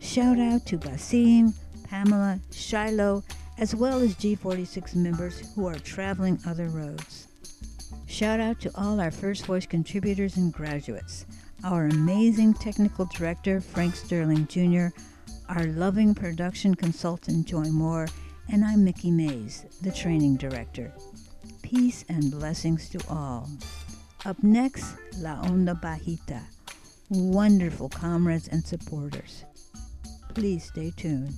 Shout 0.00 0.40
out 0.40 0.66
to 0.66 0.76
Basim, 0.76 1.54
Pamela, 1.88 2.40
Shiloh, 2.50 3.22
as 3.58 3.74
well 3.74 4.00
as 4.00 4.14
G46 4.14 4.94
members 4.94 5.54
who 5.54 5.66
are 5.66 5.78
traveling 5.78 6.38
other 6.46 6.68
roads. 6.68 7.28
Shout 8.06 8.40
out 8.40 8.60
to 8.60 8.70
all 8.74 9.00
our 9.00 9.10
First 9.10 9.46
Voice 9.46 9.66
contributors 9.66 10.36
and 10.36 10.52
graduates, 10.52 11.26
our 11.64 11.86
amazing 11.86 12.54
technical 12.54 13.06
director, 13.06 13.60
Frank 13.60 13.96
Sterling 13.96 14.46
Jr., 14.46 14.88
our 15.48 15.64
loving 15.66 16.14
production 16.14 16.74
consultant, 16.74 17.46
Joy 17.46 17.64
Moore, 17.64 18.08
and 18.52 18.64
I'm 18.64 18.84
Mickey 18.84 19.10
Mays, 19.10 19.64
the 19.82 19.92
training 19.92 20.36
director. 20.36 20.92
Peace 21.62 22.04
and 22.08 22.30
blessings 22.30 22.88
to 22.90 23.00
all. 23.08 23.48
Up 24.24 24.42
next, 24.42 24.94
La 25.18 25.42
Onda 25.42 25.78
Bajita. 25.80 26.40
Wonderful 27.10 27.88
comrades 27.88 28.48
and 28.48 28.64
supporters. 28.64 29.44
Please 30.34 30.64
stay 30.64 30.92
tuned. 30.96 31.34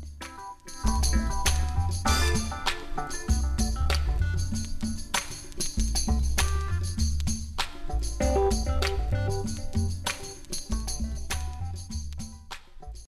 Bye. 2.36 2.65